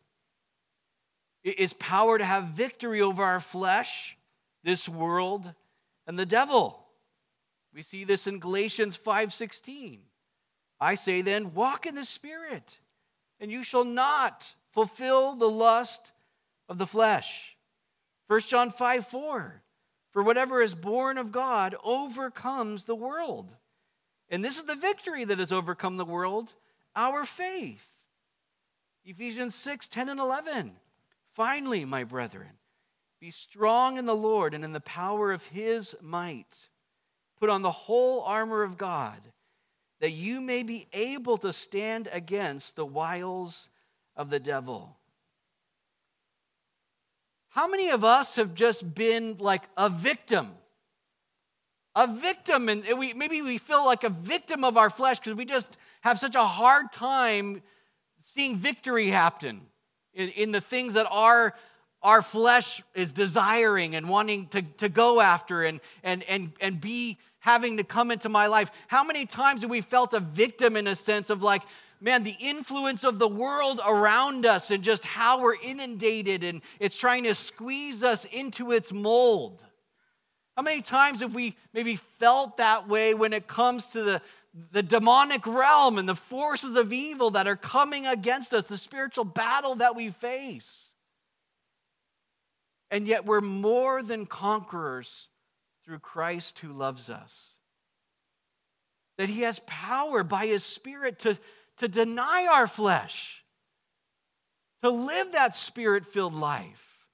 [1.43, 4.16] is power to have victory over our flesh,
[4.67, 5.53] this world,
[6.05, 6.85] and the devil.
[7.73, 10.01] We see this in Galatians 5:16.
[10.77, 12.81] I say then, walk in the spirit,
[13.39, 16.11] and you shall not fulfill the lust
[16.67, 17.55] of the flesh.
[18.27, 19.63] 1 John 5 4.
[20.11, 23.55] For whatever is born of God overcomes the world.
[24.27, 26.55] And this is the victory that has overcome the world,
[26.93, 27.95] our faith.
[29.05, 30.75] Ephesians 6 10 and 11.
[31.23, 32.57] Finally, my brethren,
[33.19, 36.69] be strong in the Lord and in the power of his might.
[37.39, 39.19] Put on the whole armor of God,
[39.99, 43.69] that you may be able to stand against the wiles
[44.15, 44.97] of the devil.
[47.49, 50.51] How many of us have just been like a victim?
[51.95, 55.45] A victim, and we, maybe we feel like a victim of our flesh because we
[55.45, 57.63] just have such a hard time
[58.19, 59.61] seeing victory happen
[60.13, 61.55] in, in the things that are,
[62.01, 67.17] our flesh is desiring and wanting to, to go after and, and, and, and be
[67.39, 68.71] having to come into my life.
[68.87, 71.63] How many times have we felt a victim in a sense of like,
[71.99, 76.97] man, the influence of the world around us and just how we're inundated and it's
[76.97, 79.65] trying to squeeze us into its mold?
[80.55, 84.21] How many times have we maybe felt that way when it comes to the,
[84.71, 89.23] the demonic realm and the forces of evil that are coming against us, the spiritual
[89.23, 90.86] battle that we face?
[92.89, 95.27] And yet we're more than conquerors
[95.83, 97.57] through Christ who loves us.
[99.17, 101.37] That he has power by his Spirit to,
[101.77, 103.43] to deny our flesh,
[104.83, 107.05] to live that spirit filled life.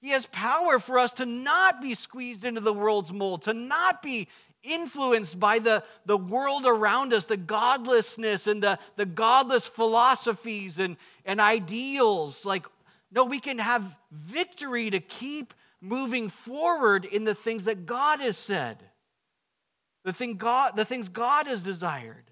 [0.00, 4.02] He has power for us to not be squeezed into the world's mold, to not
[4.02, 4.28] be
[4.62, 10.96] influenced by the, the world around us, the godlessness and the, the godless philosophies and,
[11.24, 12.44] and ideals.
[12.44, 12.66] Like,
[13.10, 18.36] no, we can have victory to keep moving forward in the things that God has
[18.36, 18.82] said,
[20.04, 22.24] the, thing God, the things God has desired.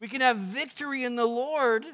[0.00, 1.84] We can have victory in the Lord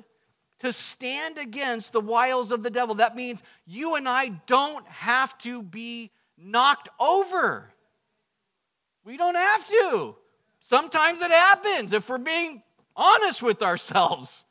[0.60, 2.96] to stand against the wiles of the devil.
[2.96, 7.72] That means you and I don't have to be knocked over.
[9.04, 10.14] We don't have to.
[10.60, 12.62] Sometimes it happens if we're being
[12.94, 14.44] honest with ourselves.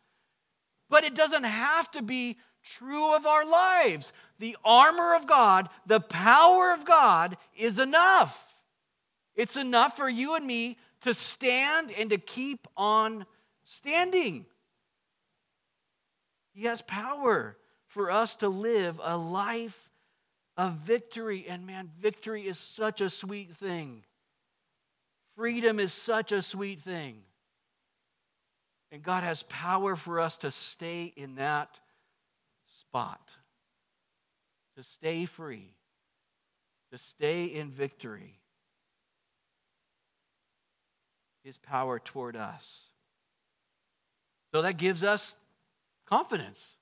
[0.90, 4.14] But it doesn't have to be true of our lives.
[4.40, 8.48] The armor of God, the power of God is enough.
[9.36, 13.26] It's enough for you and me to stand and to keep on
[13.66, 14.46] standing.
[16.54, 19.90] He has power for us to live a life
[20.58, 21.46] of victory.
[21.48, 24.04] And man, victory is such a sweet thing.
[25.36, 27.18] Freedom is such a sweet thing.
[28.92, 31.80] And God has power for us to stay in that
[32.92, 33.38] spot,
[34.76, 35.76] to stay free,
[36.92, 38.42] to stay in victory.
[41.46, 42.90] His power toward us.
[44.54, 45.36] So that gives us
[46.06, 46.76] confidence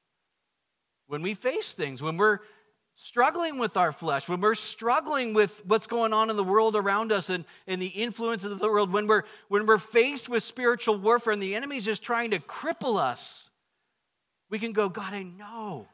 [1.05, 2.39] when we face things, when we're
[2.95, 7.11] struggling with our flesh, when we're struggling with what's going on in the world around
[7.11, 10.97] us and, and the influences of the world, when we're, when we're faced with spiritual
[10.97, 13.51] warfare and the enemy's just trying to cripple us,
[14.49, 15.87] we can go, God, I know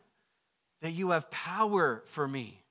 [0.86, 2.62] that you have power for me.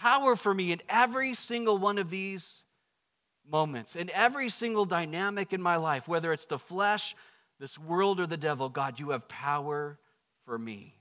[0.00, 2.64] Power for me in every single one of these
[3.48, 7.14] moments, in every single dynamic in my life, whether it's the flesh,
[7.60, 8.68] this world, or the devil.
[8.68, 9.96] God, you have power
[10.44, 10.96] for me.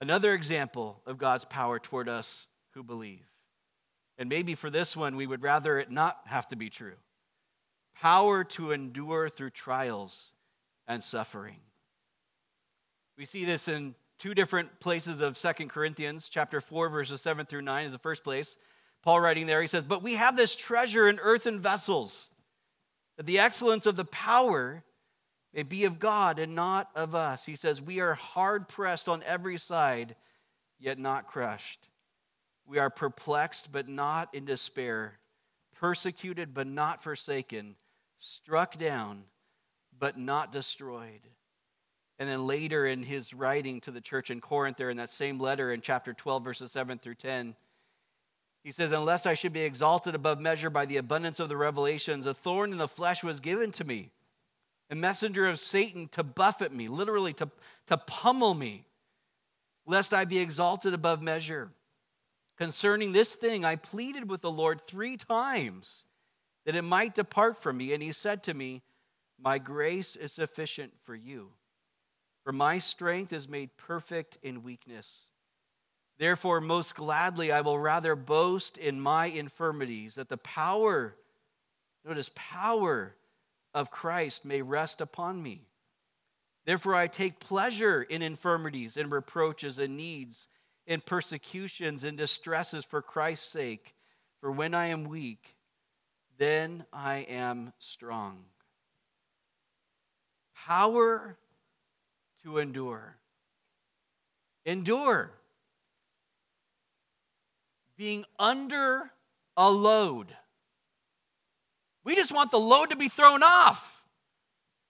[0.00, 3.22] Another example of God's power toward us who believe.
[4.18, 6.96] And maybe for this one, we would rather it not have to be true.
[7.94, 10.32] Power to endure through trials
[10.86, 11.56] and suffering.
[13.16, 17.62] We see this in two different places of Second Corinthians, chapter 4, verses 7 through
[17.62, 18.56] 9 is the first place.
[19.02, 22.30] Paul writing there, he says, But we have this treasure in earthen vessels,
[23.16, 24.84] that the excellence of the power
[25.52, 27.44] may be of God and not of us.
[27.44, 30.14] He says, We are hard pressed on every side,
[30.78, 31.88] yet not crushed.
[32.64, 35.18] We are perplexed, but not in despair,
[35.74, 37.74] persecuted, but not forsaken,
[38.18, 39.24] struck down,
[40.02, 41.20] but not destroyed.
[42.18, 45.38] And then later in his writing to the church in Corinth, there in that same
[45.38, 47.54] letter in chapter 12, verses 7 through 10,
[48.64, 52.26] he says, Unless I should be exalted above measure by the abundance of the revelations,
[52.26, 54.10] a thorn in the flesh was given to me
[54.90, 57.48] a messenger of Satan to buffet me, literally to,
[57.86, 58.86] to pummel me,
[59.86, 61.70] lest I be exalted above measure.
[62.58, 66.06] Concerning this thing, I pleaded with the Lord three times
[66.66, 67.92] that it might depart from me.
[67.92, 68.82] And he said to me,
[69.42, 71.48] My grace is sufficient for you,
[72.44, 75.26] for my strength is made perfect in weakness.
[76.16, 81.16] Therefore, most gladly, I will rather boast in my infirmities, that the power,
[82.04, 83.16] notice, power
[83.74, 85.66] of Christ may rest upon me.
[86.64, 90.46] Therefore, I take pleasure in infirmities and reproaches and needs,
[90.86, 93.96] in persecutions and distresses for Christ's sake.
[94.40, 95.56] For when I am weak,
[96.38, 98.44] then I am strong.
[100.66, 101.36] Power
[102.42, 103.16] to endure.
[104.64, 105.32] Endure.
[107.96, 109.10] Being under
[109.56, 110.28] a load.
[112.04, 114.04] We just want the load to be thrown off.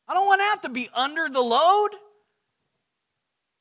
[0.08, 1.90] I don't want to have to be under the load.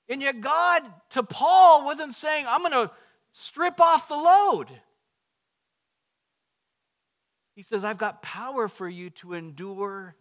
[0.09, 2.91] And yet, God to Paul wasn't saying, I'm going to
[3.31, 4.67] strip off the load.
[7.55, 10.15] He says, I've got power for you to endure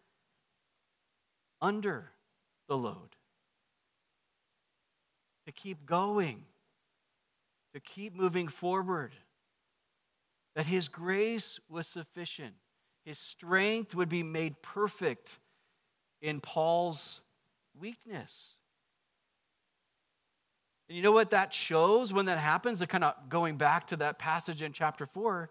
[1.61, 2.11] under
[2.69, 3.17] the load.
[5.51, 6.45] to keep going,
[7.75, 9.13] to keep moving forward,
[10.55, 12.55] that His grace was sufficient,
[13.05, 15.41] His strength would be made perfect
[16.23, 17.21] in Paul's
[17.79, 18.57] weakness.
[20.89, 22.85] And you know what that shows when that happens?
[22.89, 25.51] Kind of going back to that passage in chapter 4,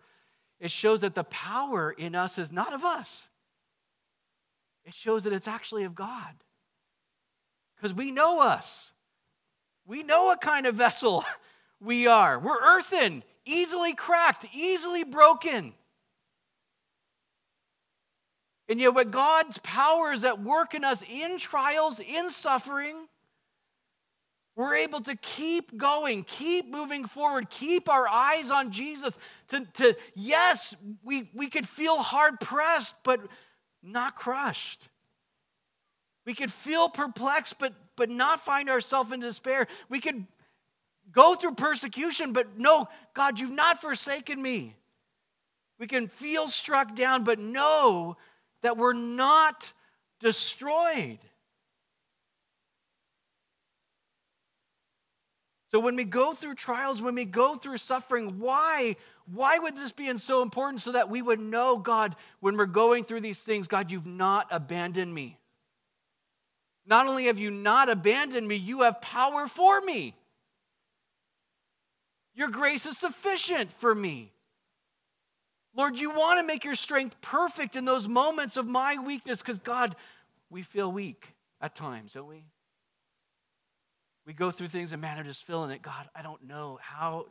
[0.61, 3.29] it shows that the power in us is not of us.
[4.89, 6.33] It shows that it's actually of God.
[7.75, 8.91] Because we know us.
[9.85, 11.23] We know what kind of vessel
[11.79, 12.39] we are.
[12.39, 15.73] We're earthen, easily cracked, easily broken.
[18.67, 22.95] And yet, what God's power is at work in us in trials, in suffering,
[24.55, 29.19] we're able to keep going, keep moving forward, keep our eyes on Jesus.
[29.49, 33.21] To, to yes, we, we could feel hard pressed, but
[33.81, 34.87] not crushed.
[36.25, 39.67] We could feel perplexed, but, but not find ourselves in despair.
[39.89, 40.25] We could
[41.11, 44.75] go through persecution, but no, God, you've not forsaken me.
[45.79, 48.17] We can feel struck down, but know
[48.61, 49.71] that we're not
[50.19, 51.19] destroyed.
[55.71, 58.95] So when we go through trials, when we go through suffering, why?
[59.33, 60.81] Why would this be so important?
[60.81, 64.47] So that we would know, God, when we're going through these things, God, you've not
[64.51, 65.37] abandoned me.
[66.85, 70.15] Not only have you not abandoned me, you have power for me.
[72.33, 74.31] Your grace is sufficient for me.
[75.75, 79.59] Lord, you want to make your strength perfect in those moments of my weakness because,
[79.59, 79.95] God,
[80.49, 82.43] we feel weak at times, don't we?
[84.29, 85.81] we go through things and man, I'm just feeling it.
[85.81, 87.25] God, I don't know how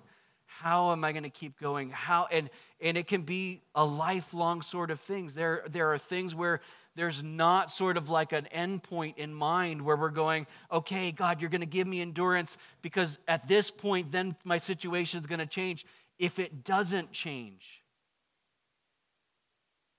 [0.61, 1.91] how am I going to keep going?
[1.91, 2.51] How and
[2.81, 5.35] and it can be a lifelong sort of things.
[5.35, 6.61] There there are things where
[6.97, 11.41] there's not sort of like an end point in mind where we're going, okay, God,
[11.41, 15.39] you're going to give me endurance because at this point, then my situation is going
[15.39, 15.87] to change.
[16.19, 17.85] If it doesn't change,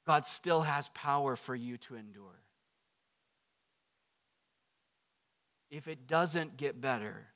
[0.05, 2.39] God still has power for you to endure.
[5.69, 7.27] if it doesn't get better,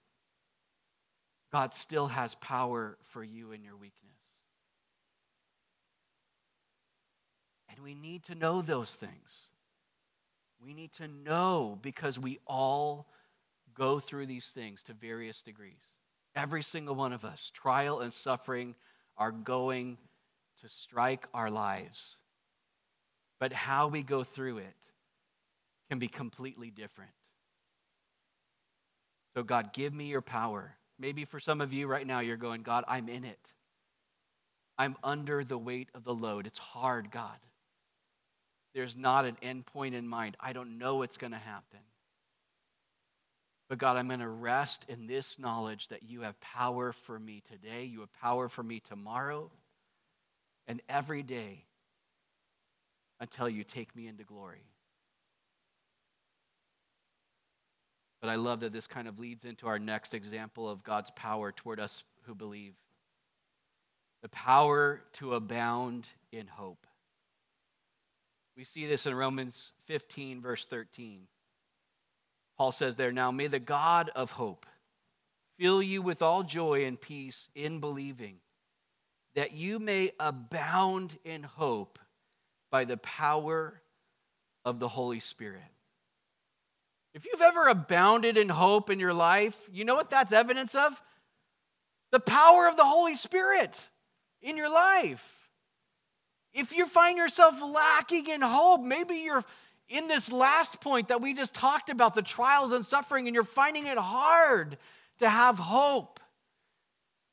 [1.54, 3.94] God still has power for you in your weakness.
[7.70, 9.50] And we need to know those things.
[10.66, 13.08] We need to know because we all
[13.76, 16.00] go through these things to various degrees.
[16.36, 18.74] Every single one of us, trial and suffering
[19.16, 20.00] are going
[20.62, 22.18] to strike our lives.
[23.40, 24.76] But how we go through it
[25.88, 27.12] can be completely different.
[29.36, 30.78] So, God, give me your power.
[31.00, 33.54] Maybe for some of you right now, you're going, God, I'm in it.
[34.78, 36.48] I'm under the weight of the load.
[36.48, 37.38] It's hard, God.
[38.74, 40.36] There's not an end point in mind.
[40.40, 41.80] I don't know what's going to happen.
[43.70, 47.42] But God, I'm going to rest in this knowledge that you have power for me
[47.46, 49.52] today, you have power for me tomorrow,
[50.68, 51.66] and every day
[53.20, 54.73] until you take me into glory.
[58.24, 61.52] But I love that this kind of leads into our next example of God's power
[61.52, 62.74] toward us who believe
[64.22, 66.88] the power to abound in hope.
[68.56, 71.24] We see this in Romans 15, verse 13.
[72.58, 74.66] Paul says there, Now may the God of hope
[75.60, 78.38] fill you with all joy and peace in believing,
[79.36, 82.00] that you may abound in hope
[82.72, 83.82] by the power
[84.64, 85.73] of the Holy Spirit.
[87.14, 91.02] If you've ever abounded in hope in your life, you know what that's evidence of?
[92.12, 93.90] The power of the Holy Spirit
[94.42, 95.50] in your life.
[96.54, 99.44] If you find yourself lacking in hope, maybe you're
[99.90, 103.44] in this last point that we just talked about the trials and suffering, and you're
[103.44, 104.78] finding it hard
[105.20, 106.20] to have hope.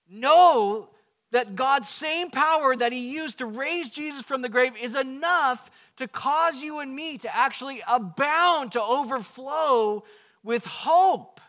[0.08, 0.90] Know
[1.32, 5.70] that God's same power that He used to raise Jesus from the grave is enough
[6.00, 10.02] to cause you and me to actually abound, to overflow
[10.42, 11.42] with hope.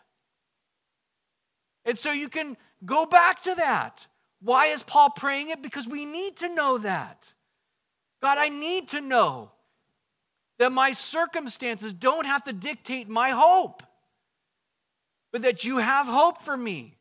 [1.85, 4.05] And so you can go back to that.
[4.41, 5.61] Why is Paul praying it?
[5.61, 7.31] Because we need to know that.
[8.21, 9.51] God, I need to know
[10.59, 13.83] that my circumstances don't have to dictate my hope,
[15.31, 16.97] but that you have hope for me.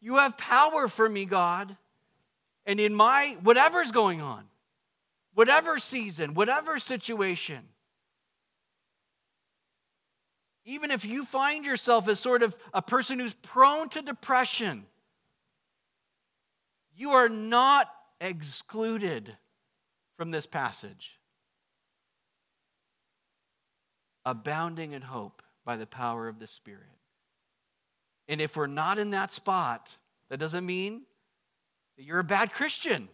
[0.00, 1.76] You have power for me, God.
[2.64, 4.44] And in my whatever's going on,
[5.34, 7.60] whatever season, whatever situation.
[10.64, 14.84] Even if you find yourself as sort of a person who's prone to depression,
[16.94, 19.36] you are not excluded
[20.16, 21.18] from this passage.
[24.24, 26.82] Abounding in hope by the power of the Spirit.
[28.28, 29.96] And if we're not in that spot,
[30.28, 31.02] that doesn't mean
[31.96, 33.08] that you're a bad Christian.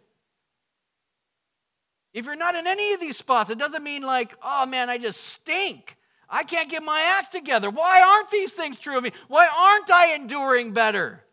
[2.13, 4.99] If you're not in any of these spots, it doesn't mean like, oh man, I
[4.99, 5.97] just stink.
[6.29, 7.71] I can't get my act together.
[7.71, 9.13] Why aren't these things true of me?
[9.29, 11.25] Why aren't I enduring better?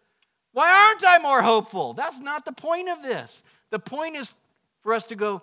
[0.54, 1.94] Why aren't I more hopeful?
[1.94, 3.44] That's not the point of this.
[3.72, 4.34] The point is
[4.82, 5.42] for us to go,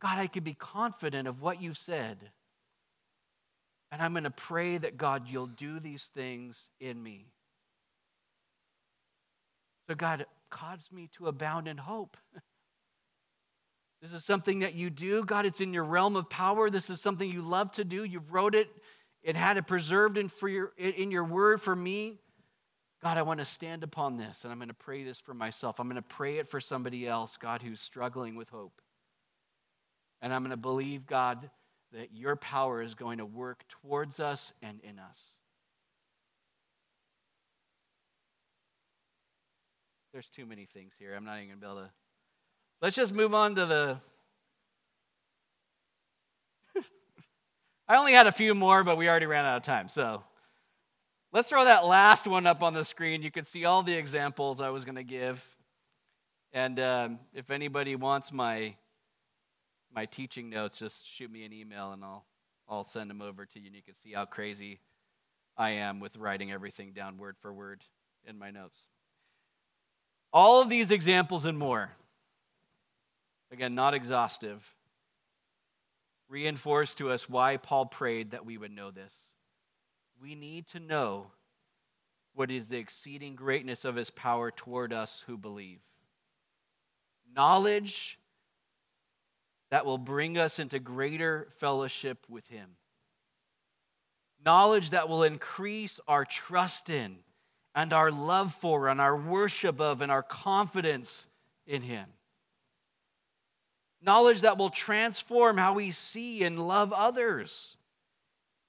[0.00, 2.18] God, I can be confident of what you said.
[3.92, 7.26] And I'm going to pray that, God, you'll do these things in me.
[9.88, 12.16] So, God, cause me to abound in hope.
[14.04, 15.24] This is something that you do.
[15.24, 16.68] God, it's in your realm of power.
[16.68, 18.04] This is something you love to do.
[18.04, 18.68] You've wrote it
[19.24, 22.18] and had it preserved in, for your, in your word for me.
[23.02, 25.80] God, I want to stand upon this and I'm going to pray this for myself.
[25.80, 28.82] I'm going to pray it for somebody else, God, who's struggling with hope.
[30.20, 31.48] And I'm going to believe, God,
[31.94, 35.30] that your power is going to work towards us and in us.
[40.12, 41.14] There's too many things here.
[41.16, 41.90] I'm not even going to be able to
[42.84, 43.96] Let's just move on to the.
[47.88, 49.88] I only had a few more, but we already ran out of time.
[49.88, 50.22] So
[51.32, 53.22] let's throw that last one up on the screen.
[53.22, 55.42] You can see all the examples I was going to give.
[56.52, 58.76] And um, if anybody wants my
[59.96, 62.26] my teaching notes, just shoot me an email and I'll
[62.68, 63.68] I'll send them over to you.
[63.68, 64.78] And you can see how crazy
[65.56, 67.82] I am with writing everything down word for word
[68.26, 68.88] in my notes.
[70.34, 71.92] All of these examples and more
[73.54, 74.74] again, not exhaustive,
[76.28, 79.16] reinforce to us why Paul prayed that we would know this.
[80.20, 81.28] We need to know
[82.34, 85.78] what is the exceeding greatness of his power toward us who believe.
[87.34, 88.18] Knowledge
[89.70, 92.70] that will bring us into greater fellowship with him.
[94.44, 97.18] Knowledge that will increase our trust in
[97.72, 101.28] and our love for and our worship of and our confidence
[101.66, 102.06] in him
[104.04, 107.76] knowledge that will transform how we see and love others,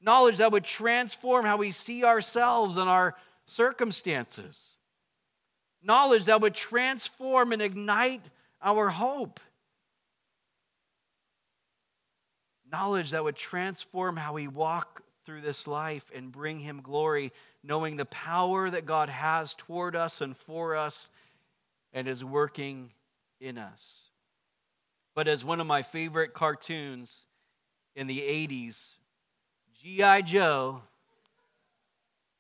[0.01, 4.77] knowledge that would transform how we see ourselves and our circumstances,
[5.83, 8.21] knowledge that would transform and ignite
[8.61, 9.39] our hope.
[12.71, 17.31] Knowledge that would transform how we walk through this life and bring Him glory,
[17.63, 21.09] knowing the power that God has toward us and for us
[21.93, 22.91] and is working
[23.39, 24.09] in us
[25.15, 27.25] but as one of my favorite cartoons
[27.95, 28.97] in the 80s,
[29.81, 30.21] G.I.
[30.21, 30.81] Joe,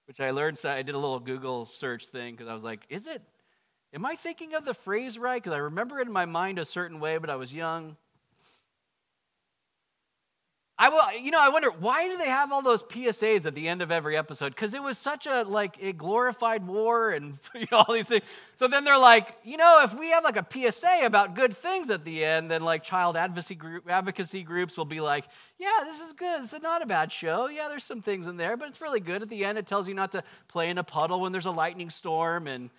[0.07, 3.07] which I learned, I did a little Google search thing because I was like, is
[3.07, 3.21] it,
[3.93, 5.41] am I thinking of the phrase right?
[5.41, 7.95] Because I remember it in my mind a certain way, but I was young.
[10.77, 13.69] I will, you know, I wonder why do they have all those PSAs at the
[13.69, 14.49] end of every episode?
[14.49, 18.23] Because it was such a like a glorified war and you know, all these things.
[18.57, 21.89] So then they're like, you know, if we have like a PSA about good things
[21.89, 25.23] at the end, then like child advocacy group advocacy groups will be like,
[25.57, 26.43] yeah, this is good.
[26.43, 27.47] Is not a bad show.
[27.47, 29.21] Yeah, there's some things in there, but it's really good.
[29.21, 31.51] At the end, it tells you not to play in a puddle when there's a
[31.51, 32.69] lightning storm and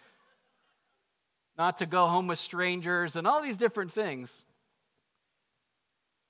[1.57, 4.45] not to go home with strangers and all these different things.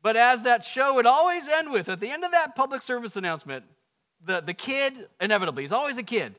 [0.07, 3.17] But as that show would always end with, at the end of that public service
[3.17, 3.65] announcement,
[4.25, 6.37] the, the kid, inevitably, he's always a kid.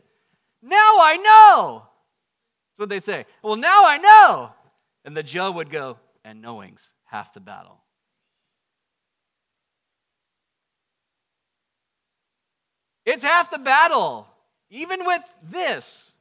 [0.62, 1.82] Now I know.
[1.82, 3.26] That's what they say.
[3.44, 4.52] Well, now I know.
[5.04, 7.82] And the Joe would go, and knowing's half the battle.
[13.06, 14.30] It's half the battle,
[14.70, 16.14] even with this.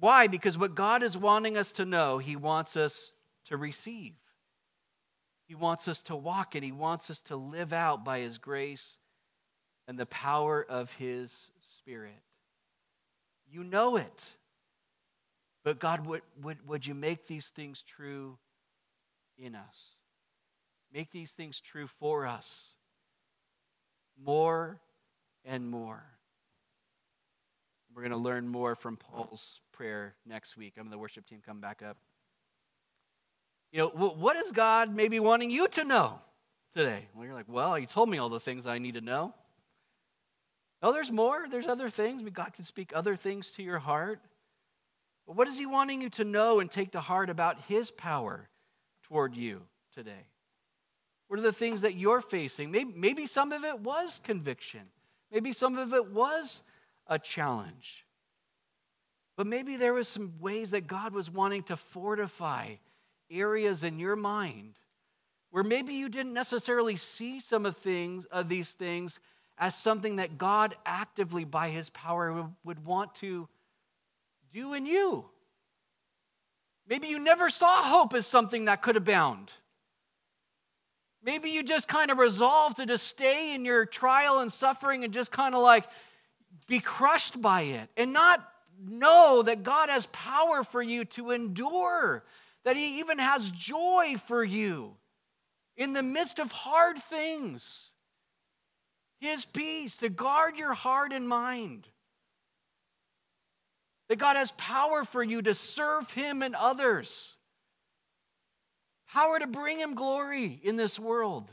[0.00, 0.26] Why?
[0.26, 3.12] Because what God is wanting us to know, He wants us
[3.44, 4.14] to receive.
[5.46, 8.98] He wants us to walk and He wants us to live out by His grace
[9.86, 12.22] and the power of His Spirit.
[13.48, 14.30] You know it.
[15.64, 18.38] But God, would, would, would you make these things true
[19.38, 19.90] in us?
[20.92, 22.74] Make these things true for us
[24.22, 24.80] more
[25.44, 26.04] and more.
[27.94, 30.74] We're going to learn more from Paul's prayer next week.
[30.78, 31.96] I'm the worship team come back up.
[33.72, 36.18] You know, what is God maybe wanting you to know
[36.72, 37.08] today?
[37.14, 39.34] Well, you're like, well, He told me all the things I need to know.
[40.82, 41.46] No, there's more.
[41.50, 42.22] There's other things.
[42.32, 44.20] God can speak other things to your heart.
[45.26, 48.48] But what is He wanting you to know and take to heart about His power
[49.04, 49.62] toward you
[49.92, 50.26] today?
[51.28, 52.70] What are the things that you're facing?
[52.70, 54.82] Maybe, maybe some of it was conviction.
[55.32, 56.62] Maybe some of it was
[57.08, 58.06] a challenge.
[59.36, 62.74] But maybe there was some ways that God was wanting to fortify
[63.30, 64.74] areas in your mind
[65.50, 69.20] where maybe you didn't necessarily see some of things of these things
[69.58, 73.48] as something that God actively, by his power, would want to
[74.52, 75.24] do in you.
[76.88, 79.52] Maybe you never saw hope as something that could abound.
[81.22, 85.12] Maybe you just kind of resolved to just stay in your trial and suffering and
[85.12, 85.84] just kind of like
[86.68, 88.46] be crushed by it and not
[88.80, 92.24] know that God has power for you to endure,
[92.66, 94.96] that He even has joy for you
[95.78, 97.92] in the midst of hard things.
[99.18, 101.88] His peace to guard your heart and mind.
[104.10, 107.38] That God has power for you to serve Him and others
[109.16, 111.50] power to bring him glory in this world.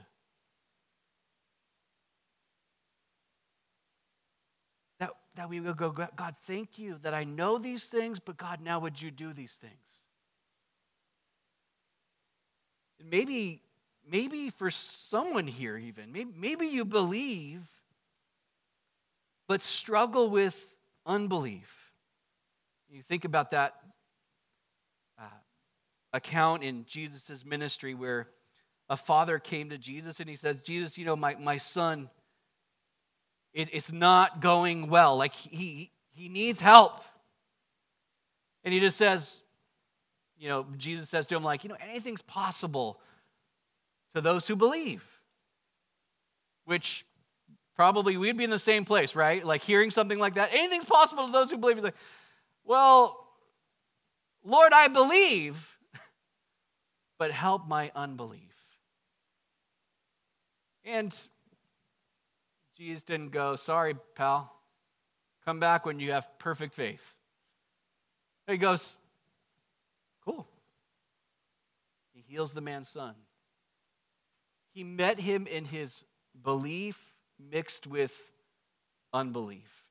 [4.99, 8.59] That, that we will go, God, thank you that I know these things, but God,
[8.61, 10.02] now would you do these things?
[13.09, 13.61] Maybe,
[14.09, 17.61] maybe for someone here, even, maybe, maybe you believe,
[19.47, 20.73] but struggle with
[21.05, 21.91] unbelief.
[22.89, 23.75] You think about that
[25.19, 25.23] uh,
[26.13, 28.27] account in Jesus' ministry where
[28.89, 32.09] a father came to Jesus and he says, Jesus, you know, my, my son,
[33.53, 35.17] it, it's not going well.
[35.17, 37.01] Like he, he needs help.
[38.63, 39.42] And he just says,
[40.43, 42.99] you know, Jesus says to him, like, you know, anything's possible
[44.13, 45.01] to those who believe.
[46.65, 47.05] Which
[47.77, 49.45] probably we'd be in the same place, right?
[49.45, 50.49] Like hearing something like that.
[50.51, 51.81] Anything's possible to those who believe.
[51.81, 51.95] Like,
[52.65, 53.25] well,
[54.43, 55.77] Lord, I believe,
[57.17, 58.53] but help my unbelief.
[60.83, 61.15] And
[62.77, 64.53] Jesus didn't go, sorry, pal,
[65.45, 67.15] come back when you have perfect faith.
[68.45, 68.97] He goes,
[70.25, 70.47] cool.
[72.13, 73.13] He heals the man's son.
[74.71, 76.03] He met him in his
[76.41, 76.99] belief
[77.39, 78.15] mixed with
[79.13, 79.85] unbelief.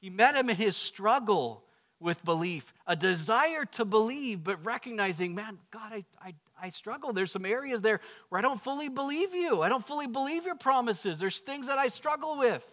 [0.00, 1.64] He met him in his struggle
[1.98, 7.12] with belief, a desire to believe, but recognizing, man, God, I, I, I struggle.
[7.12, 9.62] There's some areas there where I don't fully believe you.
[9.62, 11.18] I don't fully believe your promises.
[11.18, 12.64] There's things that I struggle with.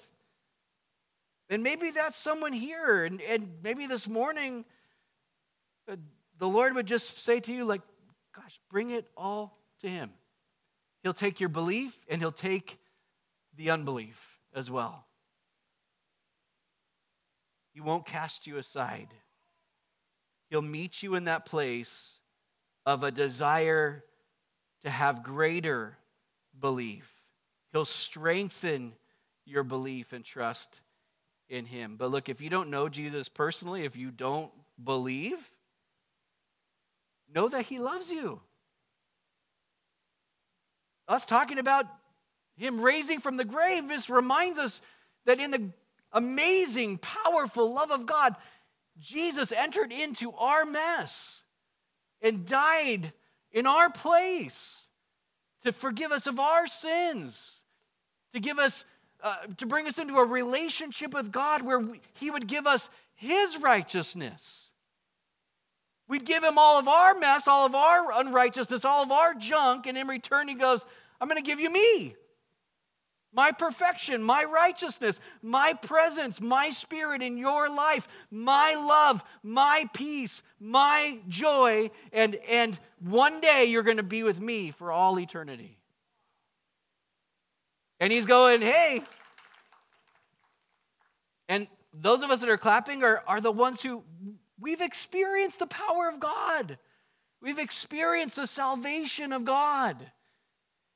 [1.49, 4.65] And maybe that's someone here, and, and maybe this morning,
[5.91, 5.95] uh,
[6.37, 7.81] the Lord would just say to you, like,
[8.35, 10.11] gosh, bring it all to Him.
[11.03, 12.79] He'll take your belief and He'll take
[13.55, 15.05] the unbelief as well.
[17.73, 19.13] He won't cast you aside.
[20.49, 22.19] He'll meet you in that place
[22.85, 24.03] of a desire
[24.81, 25.97] to have greater
[26.59, 27.09] belief.
[27.71, 28.93] He'll strengthen
[29.45, 30.81] your belief and trust
[31.49, 31.95] in Him.
[31.97, 34.51] But look, if you don't know Jesus personally, if you don't
[34.83, 35.37] believe,
[37.33, 38.41] know that He loves you.
[41.07, 41.85] Us talking about
[42.55, 44.81] Him raising from the grave, this reminds us
[45.25, 45.69] that in the
[46.11, 48.35] amazing, powerful love of God,
[48.99, 51.43] Jesus entered into our mess
[52.21, 53.13] and died
[53.51, 54.89] in our place
[55.63, 57.63] to forgive us of our sins,
[58.33, 58.85] to give us,
[59.23, 62.89] uh, to bring us into a relationship with God where we, He would give us
[63.15, 64.68] His righteousness.
[66.09, 69.87] We'd give Him all of our mess, all of our unrighteousness, all of our junk,
[69.87, 70.85] and in return, He goes,
[71.21, 72.15] I'm going to give you me
[73.31, 80.41] my perfection, my righteousness, my presence, my spirit in your life, my love, my peace,
[80.59, 85.77] my joy, and, and one day you're going to be with me for all eternity.
[87.99, 89.03] And he's going, hey.
[91.47, 94.03] And those of us that are clapping are, are the ones who
[94.59, 96.77] we've experienced the power of God.
[97.41, 99.97] We've experienced the salvation of God.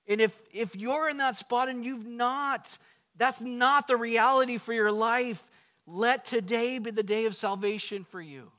[0.07, 2.77] And if, if you're in that spot and you've not,
[3.17, 5.49] that's not the reality for your life,
[5.87, 8.51] let today be the day of salvation for you.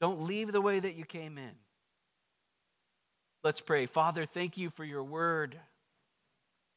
[0.00, 1.52] Don't leave the way that you came in.
[3.44, 3.86] Let's pray.
[3.86, 5.58] Father, thank you for your word.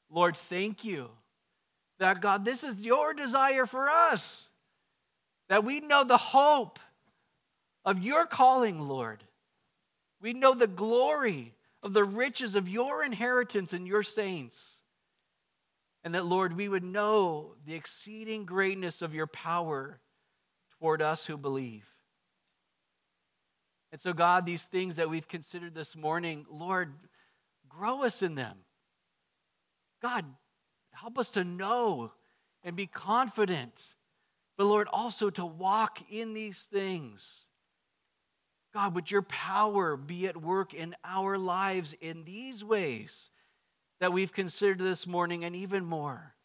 [0.10, 1.10] Lord, thank you
[2.00, 4.50] that, God, this is your desire for us,
[5.50, 6.80] that we know the hope
[7.84, 9.24] of your calling, Lord.
[10.22, 14.82] We know the glory of the riches of your inheritance and your saints.
[16.04, 20.00] And that, Lord, we would know the exceeding greatness of your power
[20.80, 21.86] toward us who believe.
[23.92, 26.94] And so, God, these things that we've considered this morning, Lord,
[27.70, 28.58] grow us in them.
[30.02, 30.26] God,
[30.92, 32.12] help us to know
[32.64, 33.96] and be confident,
[34.58, 37.48] but Lord, also to walk in these things.
[38.74, 43.30] God, would your power be at work in our lives in these ways
[44.02, 46.36] that we've considered this morning and even more?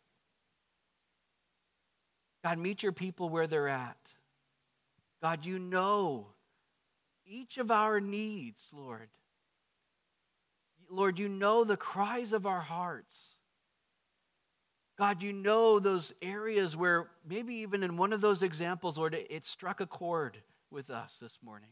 [2.45, 3.99] God, meet your people where they're at.
[5.23, 6.29] God, you know
[7.27, 9.09] each of our needs, Lord.
[10.89, 13.40] Lord, you know the cries of our hearts.
[15.01, 19.47] God, you know those areas where maybe even in one of those examples, Lord, it
[19.47, 20.37] struck a chord
[20.71, 21.71] with us this morning.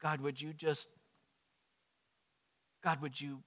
[0.00, 0.88] God, would you just,
[2.82, 3.40] God, would you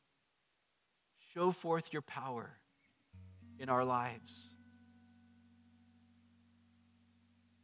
[1.34, 2.52] show forth your power
[3.58, 4.54] in our lives?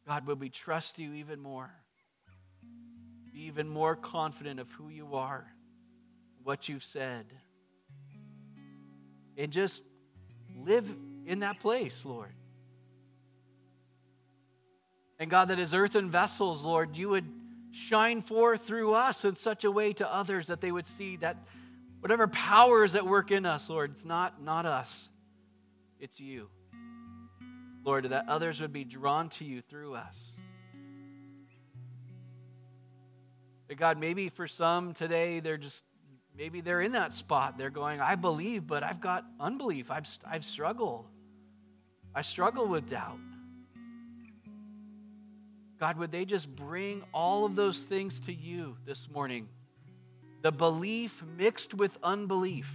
[0.07, 1.69] God, would we trust you even more?
[3.31, 5.45] Be even more confident of who you are,
[6.43, 7.27] what you've said.
[9.37, 9.83] And just
[10.65, 10.93] live
[11.25, 12.33] in that place, Lord.
[15.19, 17.25] And God, that as earthen vessels, Lord, you would
[17.71, 21.37] shine forth through us in such a way to others that they would see that
[21.99, 25.09] whatever power is at work in us, Lord, it's not, not us,
[25.99, 26.49] it's you.
[27.83, 30.35] Lord, that others would be drawn to you through us.
[33.67, 35.83] But God, maybe for some today, they're just,
[36.37, 37.57] maybe they're in that spot.
[37.57, 39.89] They're going, I believe, but I've got unbelief.
[39.89, 41.05] I've, I've struggled.
[42.13, 43.19] I struggle with doubt.
[45.79, 49.47] God, would they just bring all of those things to you this morning?
[50.41, 52.73] The belief mixed with unbelief.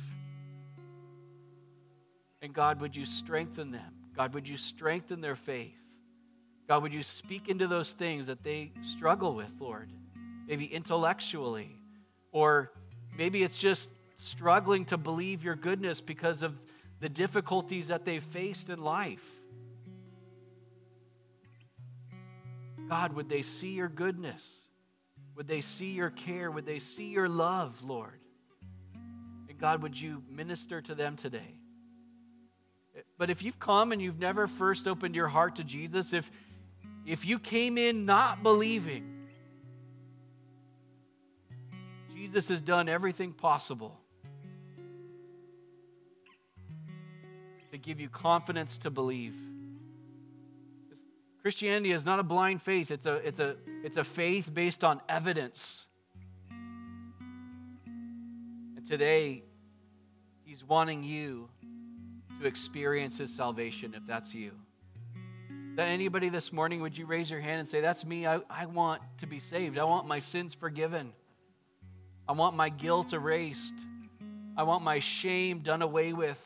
[2.40, 3.94] And God, would you strengthen them?
[4.16, 5.80] God, would you strengthen their faith?
[6.68, 9.90] God, would you speak into those things that they struggle with, Lord?
[10.46, 11.76] Maybe intellectually,
[12.30, 12.72] or
[13.16, 16.54] maybe it's just struggling to believe your goodness because of
[17.00, 19.24] the difficulties that they've faced in life.
[22.88, 24.68] God, would they see your goodness?
[25.34, 26.50] Would they see your care?
[26.50, 28.20] Would they see your love, Lord?
[29.48, 31.56] And God, would you minister to them today?
[33.18, 36.30] But if you've come and you've never first opened your heart to Jesus, if,
[37.06, 39.11] if you came in not believing,
[42.32, 44.00] Jesus has done everything possible
[47.70, 49.36] to give you confidence to believe.
[51.42, 55.02] Christianity is not a blind faith, it's a, it's a, it's a faith based on
[55.10, 55.84] evidence.
[58.78, 59.42] And today,
[60.42, 61.50] He's wanting you
[62.40, 64.52] to experience his salvation if that's you.
[65.76, 68.26] That anybody this morning, would you raise your hand and say, That's me.
[68.26, 69.76] I, I want to be saved.
[69.76, 71.12] I want my sins forgiven.
[72.28, 73.74] I want my guilt erased.
[74.56, 76.40] I want my shame done away with.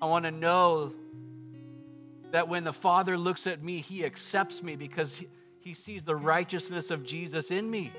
[0.00, 0.92] I want to know
[2.30, 5.22] that when the Father looks at me, he accepts me because
[5.60, 7.92] he, sees the righteousness of Jesus in me.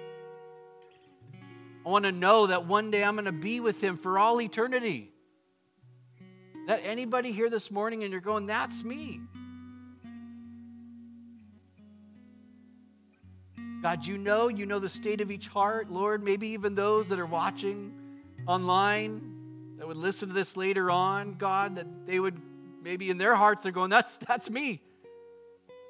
[1.86, 4.42] I want to know that one day I'm going to be with him for all
[4.42, 5.12] eternity.
[6.66, 9.22] That anybody here this morning and you're going, that's me.
[13.82, 16.24] God, you know, you know the state of each heart, Lord.
[16.24, 17.94] Maybe even those that are watching
[18.46, 22.38] online that would listen to this later on, God, that they would
[22.84, 24.82] maybe in their hearts they're going, That's that's me.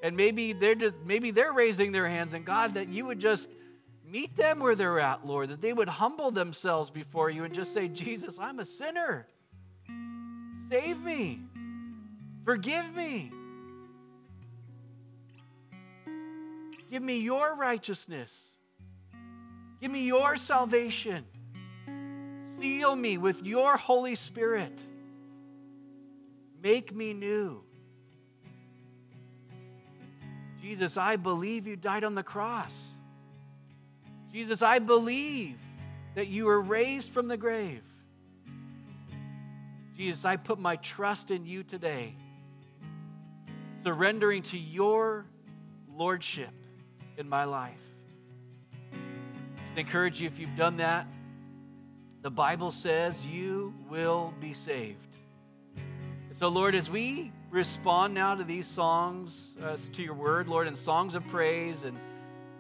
[0.04, 3.50] And maybe they're just maybe they're raising their hands, and God, that you would just
[4.06, 7.74] meet them where they're at, Lord, that they would humble themselves before you and just
[7.74, 9.28] say, Jesus, I'm a sinner.
[10.70, 11.42] Save me.
[12.44, 13.32] Forgive me.
[16.90, 18.56] Give me your righteousness.
[19.80, 21.26] Give me your salvation.
[22.42, 24.78] Seal me with your Holy Spirit.
[26.62, 27.64] Make me new.
[30.62, 32.96] Jesus, I believe you died on the cross.
[34.34, 35.58] Jesus, I believe
[36.16, 37.84] that you were raised from the grave.
[39.96, 42.16] Jesus, I put my trust in you today,
[43.84, 45.26] surrendering to your
[45.96, 46.59] lordship
[47.20, 47.76] in my life.
[48.94, 51.06] I encourage you if you've done that,
[52.22, 55.18] the Bible says you will be saved.
[56.32, 60.78] So, Lord, as we respond now to these songs, uh, to your word, Lord, and
[60.78, 61.98] songs of praise and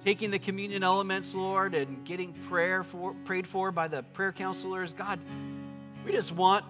[0.03, 4.93] taking the communion elements, Lord, and getting prayer for, prayed for by the prayer counselors,
[4.93, 5.19] God,
[6.05, 6.65] we just want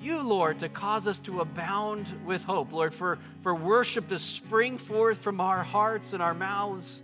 [0.00, 4.78] you, Lord, to cause us to abound with hope, Lord, for, for worship to spring
[4.78, 7.02] forth from our hearts and our mouths,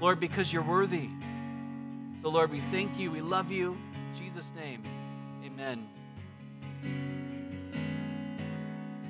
[0.00, 1.08] Lord, because you're worthy.
[2.22, 3.10] So, Lord, we thank you.
[3.10, 3.76] We love you.
[3.94, 4.82] In Jesus' name,
[5.44, 7.21] amen.